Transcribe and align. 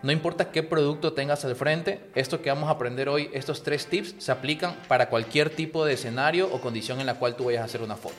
No 0.00 0.12
importa 0.12 0.52
qué 0.52 0.62
producto 0.62 1.12
tengas 1.12 1.44
al 1.44 1.56
frente, 1.56 2.00
esto 2.14 2.40
que 2.40 2.50
vamos 2.50 2.68
a 2.68 2.72
aprender 2.72 3.08
hoy, 3.08 3.30
estos 3.32 3.64
tres 3.64 3.86
tips, 3.86 4.14
se 4.18 4.30
aplican 4.30 4.76
para 4.86 5.08
cualquier 5.08 5.50
tipo 5.50 5.84
de 5.84 5.94
escenario 5.94 6.48
o 6.52 6.60
condición 6.60 7.00
en 7.00 7.06
la 7.06 7.14
cual 7.14 7.34
tú 7.34 7.46
vayas 7.46 7.62
a 7.62 7.64
hacer 7.64 7.82
una 7.82 7.96
foto. 7.96 8.14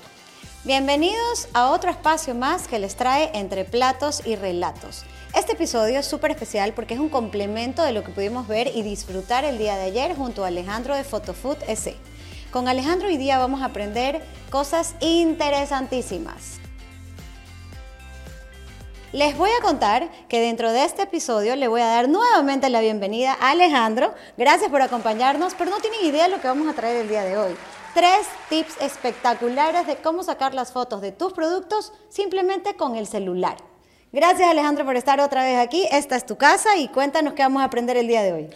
Bienvenidos 0.66 1.48
a 1.54 1.70
otro 1.70 1.90
espacio 1.90 2.36
más 2.36 2.68
que 2.68 2.80
les 2.80 2.98
trae 2.98 3.32
entre 3.34 3.64
platos 3.64 4.22
y 4.26 4.36
relatos. 4.36 5.06
Este 5.34 5.54
episodio 5.54 6.00
es 6.00 6.06
súper 6.06 6.32
especial 6.32 6.74
porque 6.74 6.96
es 6.96 7.00
un 7.00 7.08
complemento 7.08 7.82
de 7.82 7.94
lo 7.94 8.04
que 8.04 8.12
pudimos 8.12 8.46
ver 8.46 8.70
y 8.76 8.82
disfrutar 8.82 9.46
el 9.46 9.58
día 9.58 9.78
de 9.78 9.84
ayer 9.84 10.18
junto 10.18 10.44
a 10.44 10.48
Alejandro 10.48 10.96
de 10.96 11.06
Photofood 11.06 11.60
S. 11.66 11.96
Con 12.52 12.68
Alejandro 12.68 13.08
hoy 13.08 13.16
día 13.16 13.40
vamos 13.40 13.62
a 13.62 13.66
aprender 13.66 14.22
cosas 14.50 14.96
interesantísimas. 15.00 16.60
Les 19.12 19.36
voy 19.36 19.50
a 19.50 19.64
contar 19.64 20.08
que 20.28 20.40
dentro 20.40 20.72
de 20.72 20.86
este 20.86 21.02
episodio 21.02 21.56
le 21.56 21.68
voy 21.68 21.82
a 21.82 21.88
dar 21.88 22.08
nuevamente 22.08 22.70
la 22.70 22.80
bienvenida 22.80 23.36
a 23.42 23.52
Alejandro. 23.52 24.14
Gracias 24.38 24.70
por 24.70 24.84
acompañarnos, 24.84 25.56
pero 25.58 25.72
no 25.72 25.80
tienen 25.80 26.06
idea 26.06 26.26
de 26.26 26.30
lo 26.30 26.40
que 26.40 26.48
vamos 26.48 26.68
a 26.68 26.76
traer 26.76 26.98
el 26.98 27.10
día 27.10 27.24
de 27.24 27.36
hoy. 27.36 27.56
Tres 27.96 28.28
tips 28.50 28.80
espectaculares 28.80 29.88
de 29.88 29.96
cómo 29.96 30.22
sacar 30.22 30.54
las 30.54 30.72
fotos 30.72 31.02
de 31.02 31.12
tus 31.12 31.34
productos 31.34 31.92
simplemente 32.10 32.76
con 32.76 32.96
el 32.96 33.08
celular. 33.08 33.58
Gracias 34.12 34.48
Alejandro 34.48 34.86
por 34.86 34.96
estar 34.96 35.20
otra 35.20 35.44
vez 35.44 35.58
aquí. 35.58 35.88
Esta 35.92 36.16
es 36.16 36.28
tu 36.28 36.38
casa 36.38 36.78
y 36.78 36.88
cuéntanos 36.90 37.34
qué 37.34 37.42
vamos 37.42 37.64
a 37.64 37.66
aprender 37.66 37.98
el 37.98 38.08
día 38.08 38.22
de 38.22 38.34
hoy. 38.34 38.50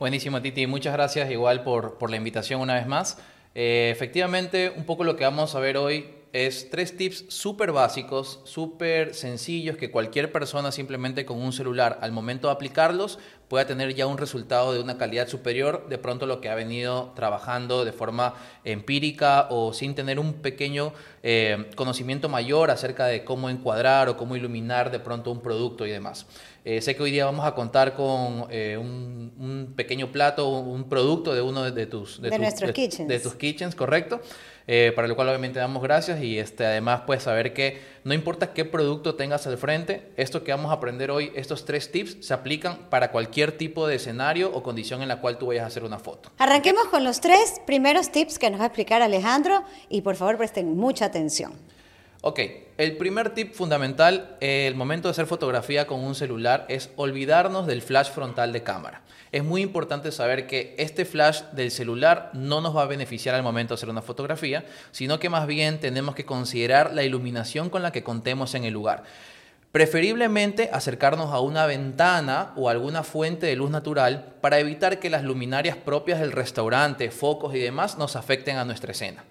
Buenísimo, 0.00 0.42
Titi. 0.42 0.66
Muchas 0.66 0.92
gracias 0.92 1.30
igual 1.30 1.62
por, 1.62 2.10
la 2.10 2.16
invitación 2.16 2.60
una 2.60 2.74
vez 2.74 2.86
más. 2.88 3.16
Eh, 3.54 3.90
efectivamente, 3.92 4.72
un 4.76 4.84
poco 4.84 5.04
lo 5.04 5.14
que 5.14 5.22
vamos 5.22 5.54
a 5.54 5.60
ver 5.60 5.76
hoy 5.76 6.19
es 6.32 6.70
tres 6.70 6.96
tips 6.96 7.24
súper 7.28 7.72
básicos, 7.72 8.40
súper 8.44 9.14
sencillos 9.14 9.76
que 9.76 9.90
cualquier 9.90 10.30
persona 10.30 10.70
simplemente 10.70 11.24
con 11.24 11.40
un 11.40 11.52
celular 11.52 11.98
al 12.02 12.12
momento 12.12 12.46
de 12.46 12.52
aplicarlos 12.52 13.18
pueda 13.48 13.66
tener 13.66 13.94
ya 13.96 14.06
un 14.06 14.16
resultado 14.16 14.72
de 14.72 14.80
una 14.80 14.96
calidad 14.96 15.26
superior 15.26 15.88
de 15.88 15.98
pronto 15.98 16.26
lo 16.26 16.40
que 16.40 16.48
ha 16.48 16.54
venido 16.54 17.12
trabajando 17.16 17.84
de 17.84 17.90
forma 17.90 18.34
empírica 18.62 19.48
o 19.50 19.72
sin 19.72 19.96
tener 19.96 20.20
un 20.20 20.34
pequeño 20.34 20.92
eh, 21.24 21.68
conocimiento 21.74 22.28
mayor 22.28 22.70
acerca 22.70 23.06
de 23.06 23.24
cómo 23.24 23.50
encuadrar 23.50 24.08
o 24.08 24.16
cómo 24.16 24.36
iluminar 24.36 24.92
de 24.92 25.00
pronto 25.00 25.32
un 25.32 25.40
producto 25.40 25.84
y 25.84 25.90
demás. 25.90 26.26
Eh, 26.64 26.80
sé 26.80 26.94
que 26.94 27.02
hoy 27.02 27.10
día 27.10 27.24
vamos 27.24 27.44
a 27.44 27.54
contar 27.54 27.94
con 27.94 28.46
eh, 28.50 28.76
un, 28.78 29.72
pequeño 29.74 30.12
plato, 30.12 30.48
un 30.48 30.88
producto 30.88 31.34
de 31.34 31.40
uno 31.40 31.70
de, 31.70 31.86
tus, 31.86 32.20
de, 32.20 32.38
nuestros 32.38 32.72
kitchens. 32.72 33.08
De 33.08 33.18
tus 33.18 33.34
kitchens, 33.34 33.74
correcto. 33.74 34.20
Eh, 34.72 34.92
para 34.94 35.08
lo 35.08 35.16
cual 35.16 35.26
obviamente 35.26 35.58
damos 35.58 35.82
gracias 35.82 36.22
y 36.22 36.38
este, 36.38 36.64
además 36.64 37.00
puedes 37.04 37.24
saber 37.24 37.52
que 37.52 37.80
no 38.04 38.14
importa 38.14 38.52
qué 38.52 38.64
producto 38.64 39.16
tengas 39.16 39.44
al 39.48 39.58
frente, 39.58 40.12
esto 40.16 40.44
que 40.44 40.52
vamos 40.52 40.70
a 40.70 40.74
aprender 40.74 41.10
hoy, 41.10 41.32
estos 41.34 41.64
tres 41.64 41.90
tips 41.90 42.24
se 42.24 42.32
aplican 42.32 42.88
para 42.88 43.10
cualquier 43.10 43.50
tipo 43.58 43.88
de 43.88 43.96
escenario 43.96 44.48
o 44.54 44.62
condición 44.62 45.02
en 45.02 45.08
la 45.08 45.20
cual 45.20 45.38
tú 45.38 45.46
vayas 45.46 45.64
a 45.64 45.66
hacer 45.66 45.82
una 45.82 45.98
foto. 45.98 46.30
Arranquemos 46.38 46.84
con 46.84 47.02
los 47.02 47.20
tres 47.20 47.60
primeros 47.66 48.12
tips 48.12 48.38
que 48.38 48.48
nos 48.48 48.60
va 48.60 48.64
a 48.64 48.66
explicar 48.68 49.02
Alejandro 49.02 49.64
y 49.88 50.02
por 50.02 50.14
favor 50.14 50.38
presten 50.38 50.76
mucha 50.76 51.06
atención. 51.06 51.52
Ok, 52.22 52.38
el 52.76 52.98
primer 52.98 53.32
tip 53.32 53.54
fundamental, 53.54 54.36
el 54.40 54.74
momento 54.74 55.08
de 55.08 55.12
hacer 55.12 55.24
fotografía 55.24 55.86
con 55.86 56.00
un 56.00 56.14
celular 56.14 56.66
es 56.68 56.90
olvidarnos 56.96 57.66
del 57.66 57.80
flash 57.80 58.10
frontal 58.10 58.52
de 58.52 58.62
cámara. 58.62 59.00
Es 59.32 59.42
muy 59.42 59.62
importante 59.62 60.12
saber 60.12 60.46
que 60.46 60.74
este 60.76 61.06
flash 61.06 61.40
del 61.52 61.70
celular 61.70 62.30
no 62.34 62.60
nos 62.60 62.76
va 62.76 62.82
a 62.82 62.86
beneficiar 62.86 63.34
al 63.34 63.42
momento 63.42 63.72
de 63.72 63.78
hacer 63.78 63.88
una 63.88 64.02
fotografía, 64.02 64.66
sino 64.90 65.18
que 65.18 65.30
más 65.30 65.46
bien 65.46 65.80
tenemos 65.80 66.14
que 66.14 66.26
considerar 66.26 66.92
la 66.92 67.04
iluminación 67.04 67.70
con 67.70 67.82
la 67.82 67.90
que 67.90 68.02
contemos 68.02 68.54
en 68.54 68.64
el 68.64 68.74
lugar. 68.74 69.04
Preferiblemente 69.72 70.68
acercarnos 70.74 71.32
a 71.32 71.40
una 71.40 71.64
ventana 71.64 72.52
o 72.54 72.68
alguna 72.68 73.02
fuente 73.02 73.46
de 73.46 73.56
luz 73.56 73.70
natural 73.70 74.34
para 74.42 74.58
evitar 74.58 74.98
que 74.98 75.08
las 75.08 75.24
luminarias 75.24 75.78
propias 75.78 76.20
del 76.20 76.32
restaurante, 76.32 77.10
focos 77.10 77.54
y 77.54 77.60
demás 77.60 77.96
nos 77.96 78.14
afecten 78.14 78.58
a 78.58 78.66
nuestra 78.66 78.92
escena. 78.92 79.24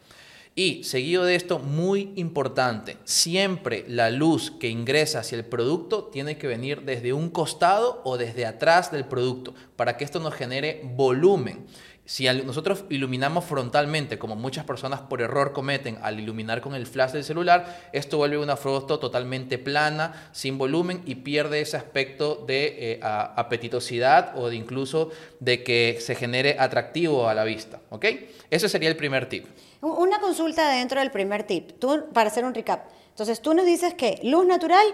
Y 0.56 0.84
seguido 0.84 1.24
de 1.24 1.36
esto, 1.36 1.60
muy 1.60 2.12
importante, 2.16 2.98
siempre 3.06 3.86
la 3.88 4.10
luz 4.10 4.52
que 4.52 4.68
ingresa 4.68 5.20
hacia 5.20 5.38
el 5.38 5.46
producto 5.46 6.06
tiene 6.06 6.38
que 6.38 6.48
venir 6.48 6.82
desde 6.82 7.14
un 7.14 7.30
costado 7.30 8.02
o 8.04 8.18
desde 8.18 8.46
atrás 8.46 8.92
del 8.92 9.06
producto 9.06 9.54
para 9.76 9.96
que 9.96 10.04
esto 10.04 10.20
nos 10.20 10.34
genere 10.34 10.82
volumen. 10.96 11.66
Si 12.10 12.26
nosotros 12.44 12.86
iluminamos 12.90 13.46
frontalmente, 13.46 14.18
como 14.18 14.36
muchas 14.36 14.66
personas 14.66 15.02
por 15.02 15.22
error 15.22 15.54
cometen 15.54 16.00
al 16.02 16.20
iluminar 16.20 16.60
con 16.60 16.74
el 16.74 16.88
flash 16.88 17.12
del 17.12 17.24
celular, 17.24 17.88
esto 17.94 18.18
vuelve 18.18 18.40
una 18.40 18.56
foto 18.56 18.98
totalmente 18.98 19.60
plana, 19.60 20.32
sin 20.32 20.58
volumen 20.58 21.04
y 21.06 21.16
pierde 21.16 21.62
ese 21.62 21.78
aspecto 21.78 22.44
de 22.48 22.94
eh, 22.94 23.00
apetitosidad 23.04 24.36
o 24.36 24.50
de 24.50 24.56
incluso 24.56 25.12
de 25.40 25.64
que 25.64 26.00
se 26.02 26.16
genere 26.16 26.56
atractivo 26.58 27.30
a 27.30 27.36
la 27.36 27.44
vista. 27.44 27.80
¿ok? 27.92 28.06
Ese 28.50 28.70
sería 28.70 28.90
el 28.90 28.98
primer 28.98 29.30
tip. 29.30 29.46
Una 29.82 30.20
consulta 30.20 30.70
dentro 30.70 31.00
del 31.00 31.12
primer 31.12 31.44
tip, 31.44 31.80
tú, 31.80 32.06
para 32.14 32.30
hacer 32.30 32.44
un 32.44 32.54
recap. 32.54 32.90
Entonces, 33.10 33.42
tú 33.42 33.54
nos 33.54 33.66
dices 33.66 33.94
que 33.94 34.20
luz 34.24 34.46
natural, 34.46 34.86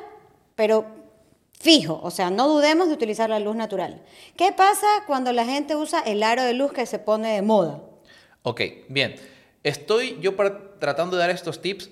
pero 0.56 0.86
fijo, 1.60 2.00
o 2.04 2.12
sea, 2.12 2.30
no 2.30 2.48
dudemos 2.48 2.88
de 2.88 2.94
utilizar 2.94 3.30
la 3.30 3.40
luz 3.40 3.56
natural. 3.56 4.04
¿Qué 4.36 4.52
pasa 4.52 4.88
cuando 5.08 5.32
la 5.32 5.46
gente 5.46 5.76
usa 5.76 6.02
el 6.02 6.22
aro 6.22 6.44
de 6.44 6.54
luz 6.54 6.72
que 6.72 6.86
se 6.86 7.00
pone 7.00 7.34
de 7.34 7.42
moda? 7.42 7.82
Ok, 8.44 8.62
bien. 8.90 9.16
Estoy 9.64 10.20
yo 10.22 10.36
tratando 10.80 11.18
de 11.18 11.22
dar 11.22 11.32
estos 11.32 11.62
tips 11.62 11.90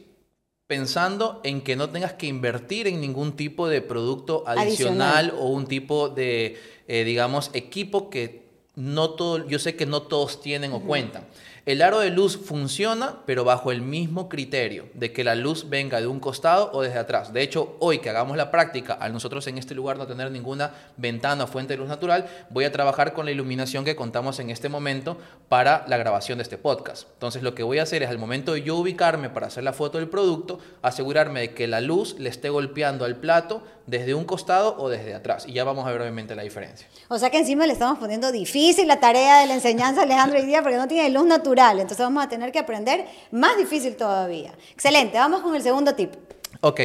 pensando 0.67 1.41
en 1.43 1.61
que 1.61 1.75
no 1.75 1.89
tengas 1.89 2.13
que 2.13 2.27
invertir 2.27 2.87
en 2.87 3.01
ningún 3.01 3.35
tipo 3.35 3.67
de 3.67 3.81
producto 3.81 4.43
adicional, 4.47 5.33
o 5.37 5.47
un 5.47 5.65
tipo 5.65 6.09
de, 6.09 6.57
eh, 6.87 7.03
digamos, 7.03 7.49
equipo 7.53 8.09
que 8.09 8.43
no 8.75 9.11
todo, 9.11 9.47
yo 9.47 9.59
sé 9.59 9.75
que 9.75 9.85
no 9.85 10.03
todos 10.03 10.41
tienen 10.41 10.71
o 10.73 10.81
cuentan. 10.81 11.25
El 11.65 11.81
aro 11.81 11.99
de 11.99 12.09
luz 12.09 12.37
funciona, 12.37 13.19
pero 13.25 13.45
bajo 13.45 13.71
el 13.71 13.81
mismo 13.81 14.27
criterio 14.27 14.89
de 14.95 15.13
que 15.13 15.23
la 15.23 15.33
luz 15.33 15.69
venga 15.69 16.01
de 16.01 16.07
un 16.07 16.19
costado 16.19 16.69
o 16.73 16.81
desde 16.81 16.99
atrás. 16.99 17.31
De 17.31 17.41
hecho, 17.41 17.77
hoy 17.79 17.99
que 17.99 18.09
hagamos 18.09 18.35
la 18.35 18.51
práctica, 18.51 18.91
al 18.95 19.13
nosotros 19.13 19.47
en 19.47 19.57
este 19.57 19.73
lugar 19.73 19.95
no 19.97 20.05
tener 20.05 20.29
ninguna 20.29 20.73
ventana 20.97 21.45
o 21.45 21.47
fuente 21.47 21.75
de 21.75 21.77
luz 21.77 21.87
natural, 21.87 22.27
voy 22.49 22.65
a 22.65 22.71
trabajar 22.73 23.13
con 23.13 23.23
la 23.23 23.31
iluminación 23.31 23.85
que 23.85 23.95
contamos 23.95 24.41
en 24.41 24.49
este 24.49 24.67
momento 24.67 25.17
para 25.47 25.85
la 25.87 25.95
grabación 25.95 26.37
de 26.37 26.41
este 26.41 26.57
podcast. 26.57 27.07
Entonces, 27.13 27.43
lo 27.43 27.55
que 27.55 27.63
voy 27.63 27.79
a 27.79 27.83
hacer 27.83 28.03
es 28.03 28.09
al 28.09 28.19
momento 28.19 28.51
de 28.51 28.63
yo 28.63 28.75
ubicarme 28.75 29.29
para 29.29 29.47
hacer 29.47 29.63
la 29.63 29.71
foto 29.71 29.99
del 29.99 30.09
producto, 30.09 30.59
asegurarme 30.81 31.39
de 31.39 31.53
que 31.53 31.67
la 31.67 31.79
luz 31.79 32.19
le 32.19 32.27
esté 32.27 32.49
golpeando 32.49 33.05
al 33.05 33.15
plato 33.15 33.63
desde 33.87 34.13
un 34.13 34.25
costado 34.25 34.75
o 34.77 34.89
desde 34.89 35.13
atrás. 35.13 35.45
Y 35.47 35.53
ya 35.53 35.63
vamos 35.63 35.87
a 35.87 35.91
ver 35.91 36.01
obviamente 36.01 36.35
la 36.35 36.43
diferencia. 36.43 36.87
O 37.07 37.17
sea 37.17 37.29
que 37.29 37.37
encima 37.37 37.65
le 37.65 37.73
estamos 37.73 37.99
poniendo 37.99 38.33
difícil 38.33 38.87
la 38.87 38.99
tarea 38.99 39.39
de 39.39 39.47
la 39.47 39.53
enseñanza 39.53 40.01
Alejandro 40.01 40.39
hoy 40.39 40.45
día 40.45 40.61
porque 40.61 40.77
no 40.77 40.87
tiene 40.89 41.09
luz 41.09 41.25
natural 41.25 41.52
entonces 41.81 41.99
vamos 41.99 42.23
a 42.23 42.29
tener 42.29 42.51
que 42.51 42.59
aprender 42.59 43.05
más 43.31 43.57
difícil 43.57 43.95
todavía. 43.95 44.53
Excelente, 44.71 45.17
vamos 45.17 45.41
con 45.41 45.55
el 45.55 45.61
segundo 45.61 45.93
tip. 45.95 46.13
Ok, 46.61 46.81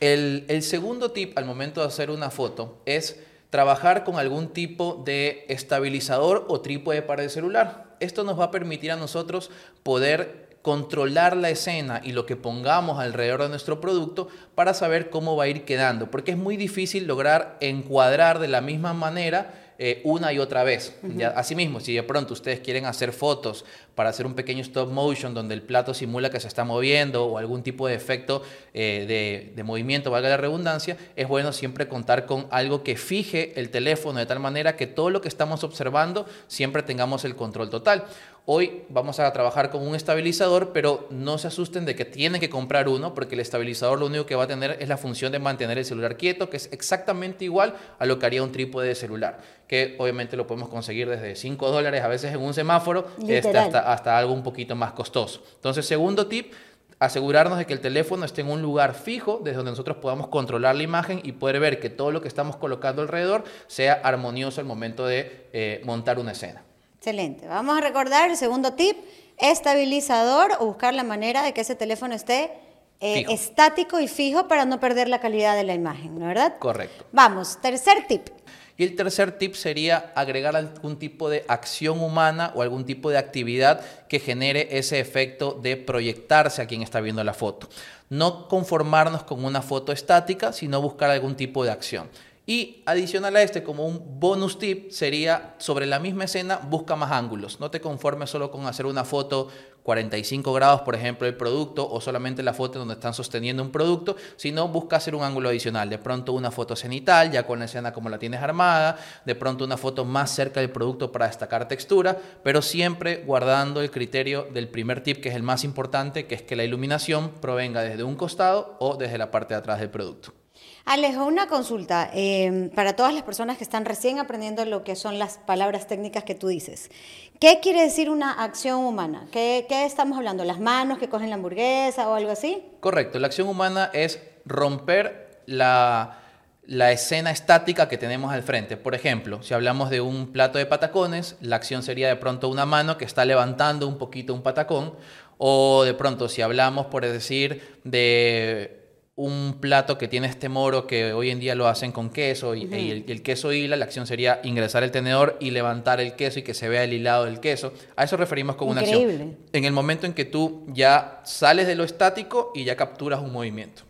el, 0.00 0.44
el 0.48 0.62
segundo 0.62 1.10
tip 1.12 1.36
al 1.36 1.44
momento 1.44 1.80
de 1.80 1.86
hacer 1.86 2.10
una 2.10 2.30
foto 2.30 2.78
es 2.86 3.18
trabajar 3.50 4.04
con 4.04 4.16
algún 4.16 4.48
tipo 4.48 5.02
de 5.04 5.44
estabilizador 5.48 6.46
o 6.48 6.60
trípode 6.60 7.02
para 7.02 7.22
el 7.22 7.30
celular. 7.30 7.96
Esto 8.00 8.24
nos 8.24 8.38
va 8.38 8.44
a 8.44 8.50
permitir 8.50 8.90
a 8.90 8.96
nosotros 8.96 9.50
poder 9.82 10.46
controlar 10.62 11.36
la 11.36 11.50
escena 11.50 12.00
y 12.02 12.10
lo 12.10 12.26
que 12.26 12.34
pongamos 12.34 12.98
alrededor 12.98 13.42
de 13.42 13.48
nuestro 13.48 13.80
producto 13.80 14.26
para 14.56 14.74
saber 14.74 15.10
cómo 15.10 15.36
va 15.36 15.44
a 15.44 15.48
ir 15.48 15.64
quedando, 15.64 16.10
porque 16.10 16.32
es 16.32 16.36
muy 16.36 16.56
difícil 16.56 17.06
lograr 17.06 17.56
encuadrar 17.60 18.40
de 18.40 18.48
la 18.48 18.60
misma 18.60 18.92
manera 18.92 19.65
eh, 19.78 20.00
una 20.04 20.32
y 20.32 20.38
otra 20.38 20.64
vez. 20.64 20.94
Asimismo, 21.34 21.80
si 21.80 21.94
de 21.94 22.02
pronto 22.02 22.32
ustedes 22.32 22.60
quieren 22.60 22.86
hacer 22.86 23.12
fotos 23.12 23.64
para 23.94 24.10
hacer 24.10 24.26
un 24.26 24.34
pequeño 24.34 24.62
stop 24.62 24.90
motion 24.90 25.34
donde 25.34 25.54
el 25.54 25.62
plato 25.62 25.94
simula 25.94 26.30
que 26.30 26.40
se 26.40 26.48
está 26.48 26.64
moviendo 26.64 27.26
o 27.26 27.38
algún 27.38 27.62
tipo 27.62 27.86
de 27.86 27.94
efecto 27.94 28.42
eh, 28.74 29.52
de, 29.54 29.62
movimiento, 29.64 30.10
valga 30.10 30.28
la 30.28 30.36
redundancia, 30.36 30.96
es 31.16 31.26
bueno 31.28 31.52
siempre 31.52 31.88
contar 31.88 32.26
con 32.26 32.46
algo 32.50 32.82
que 32.82 32.96
fije 32.96 33.52
el 33.56 33.70
teléfono 33.70 34.18
de 34.18 34.26
tal 34.26 34.40
manera 34.40 34.76
que 34.76 34.86
todo 34.86 35.10
lo 35.10 35.20
que 35.20 35.28
estamos 35.28 35.64
observando 35.64 36.26
siempre 36.46 36.82
tengamos 36.82 37.24
el 37.24 37.36
control 37.36 37.68
total. 37.68 38.04
Hoy 38.48 38.84
vamos 38.90 39.18
a 39.18 39.32
trabajar 39.32 39.70
con 39.70 39.84
un 39.84 39.96
estabilizador, 39.96 40.70
pero 40.72 41.08
no 41.10 41.36
se 41.36 41.48
asusten 41.48 41.84
de 41.84 41.96
que 41.96 42.04
tienen 42.04 42.40
que 42.40 42.48
comprar 42.48 42.88
uno, 42.88 43.12
porque 43.12 43.34
el 43.34 43.40
estabilizador 43.40 43.98
lo 43.98 44.06
único 44.06 44.24
que 44.24 44.36
va 44.36 44.44
a 44.44 44.46
tener 44.46 44.76
es 44.78 44.88
la 44.88 44.96
función 44.96 45.32
de 45.32 45.40
mantener 45.40 45.78
el 45.78 45.84
celular 45.84 46.16
quieto, 46.16 46.48
que 46.48 46.58
es 46.58 46.68
exactamente 46.70 47.44
igual 47.44 47.74
a 47.98 48.06
lo 48.06 48.20
que 48.20 48.26
haría 48.26 48.44
un 48.44 48.52
trípode 48.52 48.86
de 48.86 48.94
celular, 48.94 49.38
que 49.66 49.96
obviamente 49.98 50.36
lo 50.36 50.46
podemos 50.46 50.68
conseguir 50.68 51.08
desde 51.08 51.34
5 51.34 51.72
dólares 51.72 52.04
a 52.04 52.06
veces 52.06 52.32
en 52.32 52.40
un 52.40 52.54
semáforo 52.54 53.08
este, 53.26 53.58
hasta, 53.58 53.92
hasta 53.92 54.16
algo 54.16 54.32
un 54.32 54.44
poquito 54.44 54.76
más 54.76 54.92
costoso. 54.92 55.42
Entonces, 55.56 55.84
segundo 55.84 56.28
tip, 56.28 56.52
asegurarnos 57.00 57.58
de 57.58 57.66
que 57.66 57.72
el 57.72 57.80
teléfono 57.80 58.24
esté 58.24 58.42
en 58.42 58.50
un 58.50 58.62
lugar 58.62 58.94
fijo 58.94 59.40
desde 59.42 59.56
donde 59.56 59.72
nosotros 59.72 59.96
podamos 59.96 60.28
controlar 60.28 60.76
la 60.76 60.84
imagen 60.84 61.20
y 61.24 61.32
poder 61.32 61.58
ver 61.58 61.80
que 61.80 61.90
todo 61.90 62.12
lo 62.12 62.22
que 62.22 62.28
estamos 62.28 62.54
colocando 62.54 63.02
alrededor 63.02 63.42
sea 63.66 63.94
armonioso 63.94 64.60
al 64.60 64.68
momento 64.68 65.04
de 65.04 65.48
eh, 65.52 65.82
montar 65.84 66.20
una 66.20 66.30
escena. 66.30 66.62
Excelente. 67.06 67.46
Vamos 67.46 67.78
a 67.78 67.80
recordar 67.80 68.28
el 68.28 68.36
segundo 68.36 68.72
tip, 68.72 68.96
estabilizador 69.38 70.50
o 70.58 70.66
buscar 70.66 70.92
la 70.92 71.04
manera 71.04 71.44
de 71.44 71.54
que 71.54 71.60
ese 71.60 71.76
teléfono 71.76 72.16
esté 72.16 72.50
eh, 72.98 73.26
estático 73.28 74.00
y 74.00 74.08
fijo 74.08 74.48
para 74.48 74.64
no 74.64 74.80
perder 74.80 75.06
la 75.08 75.20
calidad 75.20 75.54
de 75.54 75.62
la 75.62 75.74
imagen, 75.74 76.18
¿no 76.18 76.26
verdad? 76.26 76.58
Correcto. 76.58 77.06
Vamos, 77.12 77.60
tercer 77.62 78.08
tip. 78.08 78.30
Y 78.76 78.82
el 78.82 78.96
tercer 78.96 79.38
tip 79.38 79.54
sería 79.54 80.10
agregar 80.16 80.56
algún 80.56 80.98
tipo 80.98 81.30
de 81.30 81.44
acción 81.46 82.00
humana 82.00 82.50
o 82.56 82.62
algún 82.62 82.84
tipo 82.84 83.08
de 83.08 83.18
actividad 83.18 83.82
que 84.08 84.18
genere 84.18 84.76
ese 84.76 84.98
efecto 84.98 85.52
de 85.52 85.76
proyectarse 85.76 86.60
a 86.60 86.66
quien 86.66 86.82
está 86.82 87.00
viendo 87.00 87.22
la 87.22 87.34
foto. 87.34 87.68
No 88.08 88.48
conformarnos 88.48 89.22
con 89.22 89.44
una 89.44 89.62
foto 89.62 89.92
estática, 89.92 90.52
sino 90.52 90.82
buscar 90.82 91.10
algún 91.10 91.36
tipo 91.36 91.62
de 91.62 91.70
acción. 91.70 92.08
Y 92.48 92.84
adicional 92.86 93.34
a 93.34 93.42
este, 93.42 93.64
como 93.64 93.86
un 93.86 94.20
bonus 94.20 94.60
tip, 94.60 94.92
sería 94.92 95.56
sobre 95.58 95.84
la 95.84 95.98
misma 95.98 96.24
escena, 96.24 96.58
busca 96.58 96.94
más 96.94 97.10
ángulos. 97.10 97.58
No 97.58 97.72
te 97.72 97.80
conformes 97.80 98.30
solo 98.30 98.52
con 98.52 98.66
hacer 98.66 98.86
una 98.86 99.04
foto 99.04 99.48
45 99.82 100.52
grados, 100.52 100.82
por 100.82 100.94
ejemplo, 100.94 101.26
del 101.26 101.36
producto, 101.36 101.88
o 101.90 102.00
solamente 102.00 102.44
la 102.44 102.52
foto 102.54 102.78
donde 102.78 102.94
están 102.94 103.14
sosteniendo 103.14 103.64
un 103.64 103.72
producto, 103.72 104.14
sino 104.36 104.68
busca 104.68 104.96
hacer 104.96 105.16
un 105.16 105.24
ángulo 105.24 105.48
adicional. 105.48 105.90
De 105.90 105.98
pronto 105.98 106.34
una 106.34 106.52
foto 106.52 106.76
cenital, 106.76 107.32
ya 107.32 107.44
con 107.44 107.58
la 107.58 107.64
escena 107.64 107.92
como 107.92 108.08
la 108.08 108.18
tienes 108.20 108.40
armada, 108.40 108.96
de 109.24 109.34
pronto 109.34 109.64
una 109.64 109.76
foto 109.76 110.04
más 110.04 110.30
cerca 110.30 110.60
del 110.60 110.70
producto 110.70 111.10
para 111.10 111.26
destacar 111.26 111.66
textura, 111.66 112.16
pero 112.44 112.62
siempre 112.62 113.24
guardando 113.26 113.80
el 113.80 113.90
criterio 113.90 114.46
del 114.52 114.68
primer 114.68 115.02
tip, 115.02 115.20
que 115.20 115.30
es 115.30 115.34
el 115.34 115.42
más 115.42 115.64
importante, 115.64 116.28
que 116.28 116.36
es 116.36 116.42
que 116.42 116.54
la 116.54 116.62
iluminación 116.62 117.32
provenga 117.40 117.82
desde 117.82 118.04
un 118.04 118.14
costado 118.14 118.76
o 118.78 118.96
desde 118.96 119.18
la 119.18 119.32
parte 119.32 119.54
de 119.54 119.58
atrás 119.58 119.80
del 119.80 119.90
producto. 119.90 120.45
Alejo, 120.86 121.24
una 121.24 121.48
consulta 121.48 122.08
em, 122.14 122.70
para 122.70 122.94
todas 122.94 123.12
las 123.12 123.24
personas 123.24 123.58
que 123.58 123.64
están 123.64 123.84
recién 123.84 124.20
aprendiendo 124.20 124.64
lo 124.64 124.84
que 124.84 124.94
son 124.94 125.18
las 125.18 125.36
palabras 125.36 125.88
técnicas 125.88 126.22
que 126.22 126.36
tú 126.36 126.46
dices. 126.46 126.92
¿Qué 127.40 127.58
quiere 127.60 127.82
decir 127.82 128.08
una 128.08 128.44
acción 128.44 128.84
humana? 128.84 129.26
¿Qué, 129.32 129.66
¿Qué, 129.68 129.84
estamos 129.84 130.16
hablando? 130.16 130.44
¿Las 130.44 130.60
manos 130.60 130.98
que 130.98 131.08
cogen 131.08 131.28
la 131.28 131.34
hamburguesa 131.34 132.08
o 132.08 132.14
algo 132.14 132.30
así? 132.30 132.62
Correcto, 132.78 133.18
la 133.18 133.26
acción 133.26 133.48
humana 133.48 133.90
es 133.92 134.22
romper 134.44 135.40
la, 135.46 136.20
la 136.66 136.92
escena 136.92 137.32
estática 137.32 137.88
que 137.88 137.98
tenemos 137.98 138.32
al 138.32 138.44
frente. 138.44 138.76
Por 138.76 138.94
ejemplo, 138.94 139.42
si 139.42 139.54
hablamos 139.54 139.90
de 139.90 140.00
un 140.00 140.30
plato 140.30 140.56
de 140.56 140.66
patacones, 140.66 141.34
la 141.40 141.56
acción 141.56 141.82
sería 141.82 142.06
de 142.06 142.14
pronto 142.14 142.48
una 142.48 142.64
mano 142.64 142.96
que 142.96 143.04
está 143.04 143.24
levantando 143.24 143.88
un 143.88 143.98
poquito 143.98 144.32
un 144.32 144.42
patacón. 144.42 144.94
O 145.36 145.82
de 145.82 145.94
pronto, 145.94 146.28
si 146.28 146.42
hablamos, 146.42 146.86
por 146.86 147.04
decir, 147.04 147.80
de 147.82 148.85
un 149.16 149.56
plato 149.60 149.96
que 149.96 150.08
tiene 150.08 150.26
este 150.26 150.50
moro 150.50 150.86
que 150.86 151.14
hoy 151.14 151.30
en 151.30 151.40
día 151.40 151.54
lo 151.54 151.66
hacen 151.68 151.90
con 151.90 152.10
queso 152.10 152.54
y, 152.54 152.68
el, 153.08 153.22
queso 153.22 153.50
hila, 153.50 153.76
la 153.76 153.86
acción 153.86 154.06
sería 154.06 154.40
ingresar 154.44 154.82
el 154.82 154.90
tenedor 154.90 155.38
y 155.40 155.52
levantar 155.52 156.02
el 156.02 156.14
queso 156.14 156.40
y 156.40 156.42
que 156.42 156.52
se 156.52 156.68
vea 156.68 156.84
el 156.84 156.92
hilado 156.92 157.24
del 157.24 157.40
queso. 157.40 157.72
A 157.96 158.04
eso 158.04 158.18
referimos 158.18 158.56
con 158.56 158.68
una 158.68 158.82
acción. 158.82 159.38
En 159.52 159.64
el 159.64 159.72
momento 159.72 160.04
en 160.04 160.12
que 160.12 160.26
tú 160.26 160.66
ya 160.68 161.22
sales 161.24 161.66
de 161.66 161.74
lo 161.74 161.84
estático 161.84 162.52
y 162.54 162.64
ya 162.64 162.76
capturas 162.76 163.20
un 163.20 163.32
movimiento. 163.32 163.82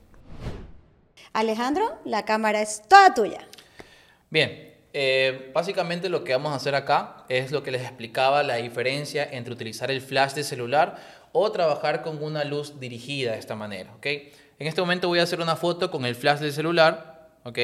Alejandro, 1.32 1.98
la 2.04 2.24
cámara 2.24 2.62
es 2.62 2.82
toda 2.88 3.12
tuya. 3.12 3.48
Bien, 4.30 4.74
eh, 4.92 5.50
básicamente 5.52 6.08
lo 6.08 6.22
que 6.22 6.32
vamos 6.32 6.52
a 6.52 6.54
hacer 6.54 6.76
acá 6.76 7.24
es 7.28 7.50
lo 7.50 7.64
que 7.64 7.72
les 7.72 7.82
explicaba, 7.82 8.44
la 8.44 8.56
diferencia 8.56 9.28
entre 9.28 9.52
utilizar 9.52 9.90
el 9.90 10.00
flash 10.00 10.34
de 10.34 10.44
celular 10.44 10.96
o 11.32 11.50
trabajar 11.50 12.02
con 12.02 12.22
una 12.22 12.44
luz 12.44 12.78
dirigida 12.78 13.32
de 13.32 13.38
esta 13.38 13.56
manera, 13.56 13.92
¿ok? 13.96 14.06
En 14.58 14.66
este 14.66 14.80
momento 14.80 15.08
voy 15.08 15.18
a 15.18 15.24
hacer 15.24 15.40
una 15.40 15.54
foto 15.54 15.90
con 15.90 16.06
el 16.06 16.14
flash 16.14 16.38
del 16.38 16.52
celular, 16.52 17.28
¿ok? 17.44 17.58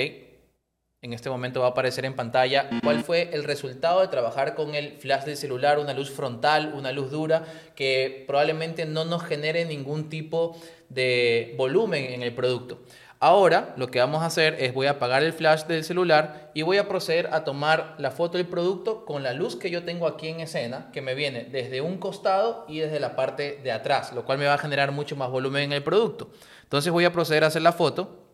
En 1.00 1.14
este 1.14 1.30
momento 1.30 1.60
va 1.60 1.68
a 1.68 1.70
aparecer 1.70 2.04
en 2.04 2.14
pantalla 2.14 2.68
cuál 2.82 3.02
fue 3.02 3.30
el 3.32 3.44
resultado 3.44 4.02
de 4.02 4.08
trabajar 4.08 4.54
con 4.54 4.74
el 4.74 4.98
flash 4.98 5.24
del 5.24 5.38
celular, 5.38 5.78
una 5.78 5.94
luz 5.94 6.10
frontal, 6.10 6.74
una 6.76 6.92
luz 6.92 7.10
dura, 7.10 7.44
que 7.74 8.24
probablemente 8.26 8.84
no 8.84 9.06
nos 9.06 9.24
genere 9.24 9.64
ningún 9.64 10.10
tipo 10.10 10.54
de 10.90 11.54
volumen 11.56 12.12
en 12.12 12.22
el 12.22 12.34
producto. 12.34 12.82
Ahora 13.24 13.72
lo 13.76 13.88
que 13.88 14.00
vamos 14.00 14.20
a 14.20 14.26
hacer 14.26 14.56
es 14.58 14.74
voy 14.74 14.88
a 14.88 14.92
apagar 14.92 15.22
el 15.22 15.32
flash 15.32 15.66
del 15.66 15.84
celular 15.84 16.50
y 16.54 16.62
voy 16.62 16.78
a 16.78 16.88
proceder 16.88 17.28
a 17.32 17.44
tomar 17.44 17.94
la 17.98 18.10
foto 18.10 18.36
del 18.36 18.48
producto 18.48 19.04
con 19.04 19.22
la 19.22 19.32
luz 19.32 19.54
que 19.54 19.70
yo 19.70 19.84
tengo 19.84 20.08
aquí 20.08 20.26
en 20.26 20.40
escena, 20.40 20.90
que 20.92 21.02
me 21.02 21.14
viene 21.14 21.44
desde 21.44 21.82
un 21.82 21.98
costado 21.98 22.64
y 22.66 22.80
desde 22.80 22.98
la 22.98 23.14
parte 23.14 23.60
de 23.62 23.70
atrás, 23.70 24.12
lo 24.12 24.24
cual 24.24 24.38
me 24.38 24.46
va 24.46 24.54
a 24.54 24.58
generar 24.58 24.90
mucho 24.90 25.14
más 25.14 25.30
volumen 25.30 25.62
en 25.62 25.72
el 25.72 25.84
producto. 25.84 26.32
Entonces 26.64 26.90
voy 26.90 27.04
a 27.04 27.12
proceder 27.12 27.44
a 27.44 27.46
hacer 27.46 27.62
la 27.62 27.70
foto 27.70 28.26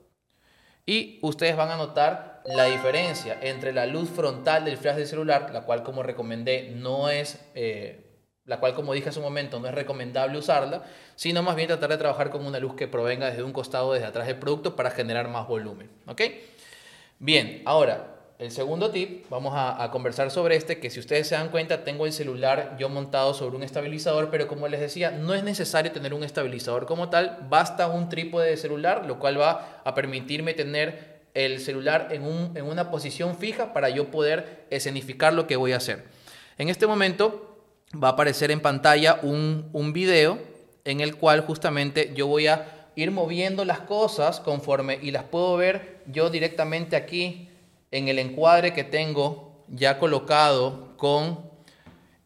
y 0.87 1.19
ustedes 1.21 1.55
van 1.55 1.71
a 1.71 1.77
notar 1.77 2.41
la 2.47 2.65
diferencia 2.65 3.37
entre 3.43 3.75
la 3.75 3.85
luz 3.85 4.09
frontal 4.09 4.65
del 4.65 4.79
flash 4.79 4.97
del 4.97 5.07
celular, 5.07 5.51
la 5.53 5.67
cual 5.67 5.83
como 5.83 6.03
recomendé 6.03 6.73
no 6.75 7.11
es, 7.11 7.39
eh, 7.55 8.08
la 8.49 8.59
cual 8.59 8.75
como 8.75 8.93
dije 8.93 9.11
hace 9.11 9.21
un 9.21 9.25
momento 9.25 9.61
no 9.61 9.69
es 9.69 9.75
recomendable 9.75 10.39
usarla, 10.39 10.83
sino 11.15 11.43
más 11.43 11.55
bien 11.55 11.69
tratar 11.69 11.91
de 11.91 11.99
trabajar 11.99 12.31
con 12.31 12.45
una 12.45 12.59
luz 12.59 12.75
que 12.75 12.89
provenga 12.89 13.31
desde 13.31 13.45
un 13.45 13.53
costado, 13.53 13.93
desde 13.93 14.07
atrás 14.07 14.27
del 14.27 14.39
producto 14.39 14.75
para 14.75 14.91
generar 14.91 15.29
más 15.29 15.47
volumen. 15.47 15.89
¿Ok? 16.07 16.23
Bien, 17.21 17.63
ahora 17.65 18.19
el 18.39 18.53
segundo 18.53 18.91
tip, 18.91 19.29
vamos 19.31 19.53
a, 19.57 19.91
conversar 19.91 20.31
sobre 20.31 20.55
este, 20.55 20.79
que 20.79 20.91
si 20.91 21.01
ustedes 21.01 21.27
se 21.27 21.35
dan 21.35 21.49
cuenta, 21.49 21.83
tengo 21.83 22.07
el 22.07 22.13
celular 22.13 22.77
yo 22.79 22.89
montado 22.89 23.35
sobre 23.35 23.57
un 23.57 23.65
estabilizador, 23.65 24.31
pero 24.31 24.47
como 24.47 24.69
les 24.69 24.79
decía, 24.79 25.11
no 25.11 25.35
es 25.35 25.43
necesario 25.43 25.91
tener 25.91 26.15
un 26.15 26.23
estabilizador 26.23 26.87
como 26.87 27.11
tal, 27.11 27.47
basta 27.49 27.89
un 27.89 28.09
trípode 28.09 28.49
de 28.49 28.57
celular, 28.57 29.07
lo 29.07 29.19
cual 29.19 29.41
va 29.41 29.83
a 29.85 29.93
permitirme 29.97 30.55
tener 30.55 31.19
el 31.35 31.59
celular 31.59 32.11
en, 32.13 32.23
una 32.23 32.91
posición 32.93 33.37
fija 33.37 33.73
para 33.73 33.89
yo 33.89 34.09
poder 34.13 34.67
escenificar 34.71 35.33
lo 35.33 35.49
que 35.49 35.57
voy 35.57 35.73
a 35.73 35.79
hacer. 35.79 36.05
En 36.59 36.69
este 36.69 36.87
momento 36.87 37.48
va 37.95 38.09
a 38.09 38.13
aparecer 38.13 38.51
en 38.51 38.61
pantalla 38.61 39.21
un, 39.23 39.69
un 39.73 39.93
video 39.93 40.39
en 40.85 41.01
el 41.01 41.17
cual 41.17 41.41
justamente 41.43 42.13
yo 42.15 42.27
voy 42.27 42.47
a 42.47 42.91
ir 42.97 43.11
moviendo 43.11 43.65
las 43.65 43.81
cosas 43.81 44.41
conforme 44.41 44.99
y 45.01 45.11
las 45.11 45.25
puedo 45.25 45.57
ver 45.57 46.03
yo 46.07 46.31
directamente 46.31 46.97
aquí 46.97 47.49
en 47.91 48.09
el 48.09 48.19
encuadre 48.19 48.73
que 48.73 48.85
tengo 48.85 49.65
ya 49.69 49.99
colocado 49.99 50.97
con 50.97 51.48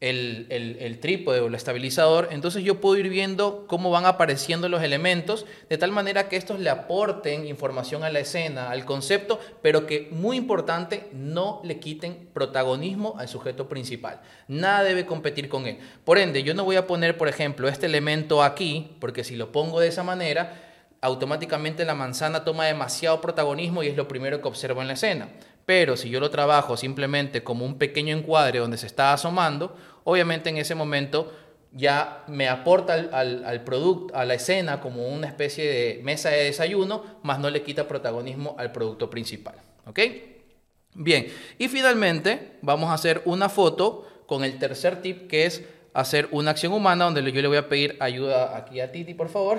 el, 0.03 0.49
el, 0.51 0.99
trípode 0.99 1.39
o 1.39 1.47
el 1.47 1.55
estabilizador, 1.55 2.27
entonces 2.33 2.65
yo 2.65 2.81
puedo 2.81 2.99
ir 2.99 3.09
viendo 3.09 3.67
cómo 3.69 3.89
van 3.89 4.05
apareciendo 4.05 4.69
los 4.69 4.83
elementos, 4.83 5.47
de 5.71 5.79
tal 5.79 5.93
manera 5.93 6.29
que 6.29 6.37
estos 6.37 6.59
le 6.59 6.71
aporten 6.71 7.47
información 7.47 8.03
a 8.03 8.11
la 8.11 8.19
escena, 8.19 8.71
al 8.71 8.85
concepto, 8.85 9.39
pero 9.63 9.87
que, 9.87 10.09
muy 10.11 10.37
importante, 10.37 11.09
no 11.13 11.61
le 11.63 11.79
quiten 11.79 12.31
protagonismo 12.35 13.15
al 13.17 13.29
sujeto 13.29 13.69
principal. 13.69 14.21
Nada 14.49 14.83
debe 14.83 15.07
competir 15.07 15.49
con 15.49 15.67
él. 15.69 15.79
Por 16.05 16.19
ende, 16.19 16.43
yo 16.43 16.53
no 16.53 16.65
voy 16.65 16.75
a 16.75 16.89
poner, 16.89 17.17
por 17.17 17.29
ejemplo, 17.29 17.69
este 17.69 17.87
elemento 17.87 18.43
aquí, 18.43 18.97
porque 18.99 19.23
si 19.23 19.37
lo 19.37 19.53
pongo 19.53 19.79
de 19.79 19.87
esa 19.87 20.03
manera, 20.03 20.61
automáticamente 21.01 21.85
la 21.85 21.95
manzana 21.95 22.45
toma 22.45 22.67
demasiado 22.67 23.21
protagonismo 23.21 23.85
y 23.85 23.87
es 23.87 23.97
lo 23.97 24.09
primero 24.09 24.43
que 24.43 24.49
observo 24.49 24.83
en 24.83 24.89
la 24.89 24.95
escena. 24.95 25.29
Pero 25.65 25.97
si 25.97 26.11
yo 26.11 26.19
lo 26.19 26.31
trabajo 26.31 26.77
simplemente 26.77 27.45
como 27.45 27.65
un 27.65 27.79
pequeño 27.79 28.17
encuadre 28.17 28.59
donde 28.59 28.79
se 28.79 28.87
está 28.87 29.13
asomando, 29.13 29.77
obviamente 30.05 30.51
en 30.51 30.57
ese 30.57 30.75
momento 30.75 31.33
ya 31.73 32.25
me 32.29 32.49
aporta 32.49 32.95
al, 32.95 33.65
producto, 33.65 34.15
a 34.15 34.25
la 34.25 34.35
escena 34.35 34.81
como 34.81 35.09
una 35.09 35.27
especie 35.27 35.67
de 35.67 36.03
mesa 36.03 36.29
de 36.29 36.45
desayuno, 36.45 37.03
más 37.23 37.39
no 37.39 37.49
le 37.51 37.63
quita 37.63 37.89
protagonismo 37.89 38.55
al 38.59 38.73
producto 38.73 39.09
principal. 39.09 39.55
¿Ok? 39.87 40.01
Bien, 40.95 41.27
y 41.59 41.69
finalmente 41.69 42.59
vamos 42.61 42.91
a 42.91 42.95
hacer 42.95 43.23
una 43.25 43.49
foto 43.49 44.07
con 44.27 44.45
el 44.45 44.59
tercer 44.59 45.01
tip 45.01 45.29
que 45.29 45.47
es 45.47 45.65
hacer 45.95 46.29
una 46.31 46.51
acción 46.51 46.73
humana 46.73 47.07
donde 47.07 47.33
yo 47.33 47.43
le 47.43 47.49
voy 47.49 47.57
a 47.57 47.69
pedir 47.69 47.97
ayuda 48.01 48.57
aquí 48.57 48.81
a 48.81 48.93
Titi, 48.93 49.15
por 49.15 49.29
favor, 49.29 49.59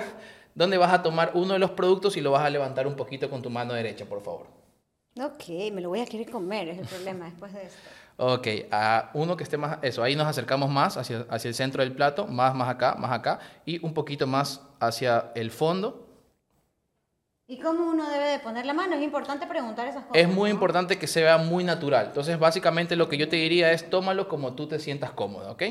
donde 0.54 0.78
vas 0.78 0.92
a 0.92 1.02
tomar 1.02 1.32
uno 1.34 1.54
de 1.54 1.58
los 1.58 1.72
productos 1.72 2.16
y 2.16 2.20
lo 2.20 2.30
vas 2.30 2.44
a 2.44 2.50
levantar 2.50 2.86
un 2.86 2.94
poquito 2.94 3.28
con 3.28 3.42
tu 3.42 3.50
mano 3.50 3.74
derecha, 3.74 4.04
por 4.04 4.22
favor. 4.22 4.46
Ok, 5.20 5.48
me 5.72 5.80
lo 5.80 5.88
voy 5.90 6.00
a 6.00 6.06
querer 6.06 6.28
comer, 6.30 6.68
es 6.68 6.78
el 6.78 6.86
problema 6.86 7.26
después 7.26 7.52
de 7.52 7.62
esto. 7.64 7.78
Ok, 8.16 8.46
a 8.70 9.10
uno 9.14 9.36
que 9.36 9.42
esté 9.42 9.56
más, 9.56 9.78
eso, 9.82 10.02
ahí 10.02 10.14
nos 10.14 10.28
acercamos 10.28 10.70
más 10.70 10.96
hacia, 10.96 11.26
hacia 11.28 11.48
el 11.48 11.54
centro 11.54 11.82
del 11.82 11.92
plato, 11.92 12.26
más, 12.26 12.54
más 12.54 12.68
acá, 12.68 12.94
más 12.94 13.10
acá, 13.10 13.40
y 13.66 13.84
un 13.84 13.92
poquito 13.92 14.26
más 14.26 14.60
hacia 14.78 15.32
el 15.34 15.50
fondo. 15.50 16.06
¿Y 17.46 17.58
cómo 17.58 17.90
uno 17.90 18.08
debe 18.08 18.28
de 18.28 18.38
poner 18.38 18.64
la 18.64 18.72
mano? 18.72 18.94
Es 18.94 19.02
importante 19.02 19.46
preguntar 19.46 19.86
esas 19.86 20.04
cosas. 20.04 20.22
Es 20.22 20.28
muy 20.28 20.48
importante 20.50 20.98
que 20.98 21.06
se 21.06 21.22
vea 21.22 21.36
muy 21.36 21.62
natural. 21.62 22.06
Entonces, 22.06 22.38
básicamente 22.38 22.96
lo 22.96 23.08
que 23.08 23.18
yo 23.18 23.28
te 23.28 23.36
diría 23.36 23.72
es 23.72 23.90
tómalo 23.90 24.28
como 24.28 24.54
tú 24.54 24.66
te 24.66 24.78
sientas 24.78 25.10
cómodo, 25.10 25.50
¿ok? 25.52 25.62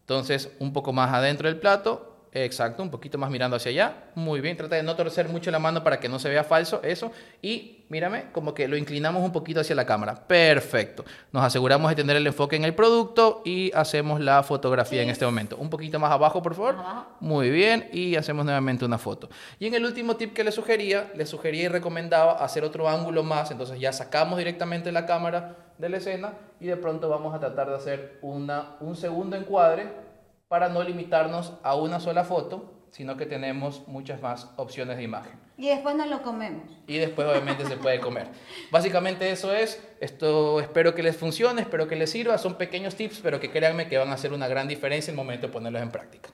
Entonces, 0.00 0.50
un 0.60 0.72
poco 0.72 0.92
más 0.92 1.12
adentro 1.12 1.48
del 1.48 1.58
plato, 1.58 2.11
Exacto, 2.34 2.82
un 2.82 2.90
poquito 2.90 3.18
más 3.18 3.30
mirando 3.30 3.56
hacia 3.56 3.70
allá. 3.70 3.94
Muy 4.14 4.40
bien, 4.40 4.56
trata 4.56 4.76
de 4.76 4.82
no 4.82 4.96
torcer 4.96 5.28
mucho 5.28 5.50
la 5.50 5.58
mano 5.58 5.84
para 5.84 6.00
que 6.00 6.08
no 6.08 6.18
se 6.18 6.30
vea 6.30 6.42
falso, 6.44 6.80
eso. 6.82 7.12
Y 7.42 7.84
mírame, 7.90 8.32
como 8.32 8.54
que 8.54 8.66
lo 8.68 8.78
inclinamos 8.78 9.22
un 9.22 9.32
poquito 9.32 9.60
hacia 9.60 9.76
la 9.76 9.84
cámara. 9.84 10.14
Perfecto. 10.26 11.04
Nos 11.30 11.44
aseguramos 11.44 11.90
de 11.90 11.96
tener 11.96 12.16
el 12.16 12.26
enfoque 12.26 12.56
en 12.56 12.64
el 12.64 12.74
producto 12.74 13.42
y 13.44 13.70
hacemos 13.74 14.18
la 14.18 14.42
fotografía 14.42 15.02
en 15.02 15.10
este 15.10 15.26
momento. 15.26 15.58
Un 15.58 15.68
poquito 15.68 15.98
más 15.98 16.10
abajo, 16.10 16.42
por 16.42 16.54
favor. 16.54 16.76
Muy 17.20 17.50
bien, 17.50 17.90
y 17.92 18.16
hacemos 18.16 18.46
nuevamente 18.46 18.86
una 18.86 18.96
foto. 18.96 19.28
Y 19.58 19.66
en 19.66 19.74
el 19.74 19.84
último 19.84 20.16
tip 20.16 20.32
que 20.32 20.42
le 20.42 20.52
sugería, 20.52 21.12
le 21.14 21.26
sugería 21.26 21.64
y 21.64 21.68
recomendaba 21.68 22.42
hacer 22.42 22.64
otro 22.64 22.88
ángulo 22.88 23.22
más. 23.22 23.50
Entonces 23.50 23.78
ya 23.78 23.92
sacamos 23.92 24.38
directamente 24.38 24.90
la 24.90 25.04
cámara 25.04 25.56
de 25.76 25.88
la 25.90 25.98
escena 25.98 26.32
y 26.60 26.66
de 26.66 26.78
pronto 26.78 27.10
vamos 27.10 27.34
a 27.34 27.40
tratar 27.40 27.68
de 27.68 27.76
hacer 27.76 28.18
una, 28.22 28.76
un 28.80 28.96
segundo 28.96 29.36
encuadre 29.36 30.11
para 30.52 30.68
no 30.68 30.82
limitarnos 30.82 31.54
a 31.62 31.76
una 31.76 31.98
sola 31.98 32.24
foto, 32.24 32.74
sino 32.90 33.16
que 33.16 33.24
tenemos 33.24 33.88
muchas 33.88 34.20
más 34.20 34.50
opciones 34.58 34.98
de 34.98 35.02
imagen. 35.02 35.32
Y 35.56 35.68
después 35.68 35.96
nos 35.96 36.08
lo 36.08 36.20
comemos. 36.20 36.64
Y 36.86 36.98
después 36.98 37.26
obviamente 37.26 37.64
se 37.64 37.78
puede 37.78 38.00
comer. 38.00 38.28
Básicamente 38.70 39.30
eso 39.30 39.54
es. 39.54 39.82
Esto 39.98 40.60
espero 40.60 40.94
que 40.94 41.02
les 41.02 41.16
funcione, 41.16 41.62
espero 41.62 41.88
que 41.88 41.96
les 41.96 42.10
sirva. 42.10 42.36
Son 42.36 42.56
pequeños 42.56 42.96
tips, 42.96 43.20
pero 43.22 43.40
que 43.40 43.50
créanme 43.50 43.88
que 43.88 43.96
van 43.96 44.10
a 44.10 44.12
hacer 44.12 44.34
una 44.34 44.46
gran 44.46 44.68
diferencia 44.68 45.10
en 45.10 45.18
el 45.18 45.24
momento 45.24 45.46
de 45.46 45.54
ponerlos 45.54 45.80
en 45.80 45.90
práctica. 45.90 46.28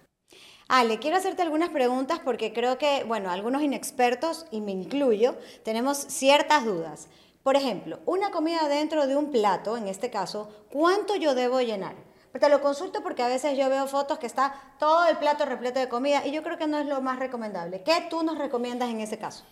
Ale, 0.67 0.99
quiero 0.99 1.17
hacerte 1.17 1.43
algunas 1.43 1.69
preguntas 1.69 2.19
porque 2.19 2.53
creo 2.53 2.77
que, 2.77 3.05
bueno, 3.05 3.31
algunos 3.31 3.63
inexpertos, 3.63 4.47
y 4.51 4.61
me 4.61 4.73
incluyo, 4.73 5.37
tenemos 5.63 5.97
ciertas 5.97 6.65
dudas. 6.65 7.09
Por 7.45 7.55
ejemplo, 7.55 8.01
una 8.05 8.33
comida 8.33 8.67
dentro 8.67 9.07
de 9.07 9.15
un 9.15 9.31
plato, 9.31 9.77
en 9.77 9.87
este 9.87 10.11
caso, 10.11 10.51
¿cuánto 10.73 11.15
yo 11.15 11.37
debo 11.37 11.61
llenar? 11.61 11.95
Te 12.39 12.49
lo 12.49 12.61
consulto 12.61 13.03
porque 13.03 13.23
a 13.23 13.29
veces 13.29 13.57
yo 13.57 13.69
veo 13.69 13.87
fotos 13.87 14.19
que 14.19 14.27
está 14.27 14.55
todo 14.79 15.09
el 15.09 15.17
plato 15.19 15.45
repleto 15.45 15.81
de 15.81 15.89
comida 15.89 16.27
y 16.27 16.33
yo 16.33 16.43
creo 16.43 16.59
que 16.59 16.67
no 16.67 16.79
es 16.79 16.87
lo 16.87 17.01
más 17.01 17.19
recomendable. 17.19 17.83
¿Qué 17.83 18.07
tú 18.11 18.23
nos 18.23 18.39
recomiendas 18.39 18.91
en 18.91 19.01
ese 19.01 19.19
caso? 19.19 19.45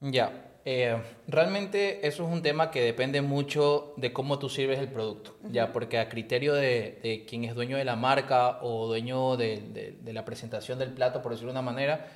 Ya, 0.00 0.32
eh, 0.64 1.00
realmente 1.28 2.06
eso 2.06 2.24
es 2.24 2.32
un 2.32 2.42
tema 2.42 2.70
que 2.70 2.82
depende 2.82 3.20
mucho 3.22 3.94
de 3.96 4.12
cómo 4.12 4.38
tú 4.38 4.48
sirves 4.48 4.78
el 4.78 4.88
producto, 4.88 5.36
ya, 5.50 5.72
porque 5.72 5.98
a 5.98 6.08
criterio 6.08 6.54
de, 6.54 7.00
de, 7.02 7.24
quien 7.24 7.44
es 7.44 7.54
dueño 7.54 7.76
de 7.76 7.84
la 7.84 7.96
marca 7.96 8.58
o 8.62 8.86
dueño 8.86 9.36
de, 9.36 9.60
de, 9.60 9.96
de, 10.00 10.12
la 10.12 10.24
presentación 10.24 10.78
del 10.78 10.92
plato, 10.92 11.22
por 11.22 11.32
decirlo 11.32 11.52
de 11.52 11.58
una 11.58 11.70
manera, 11.70 12.06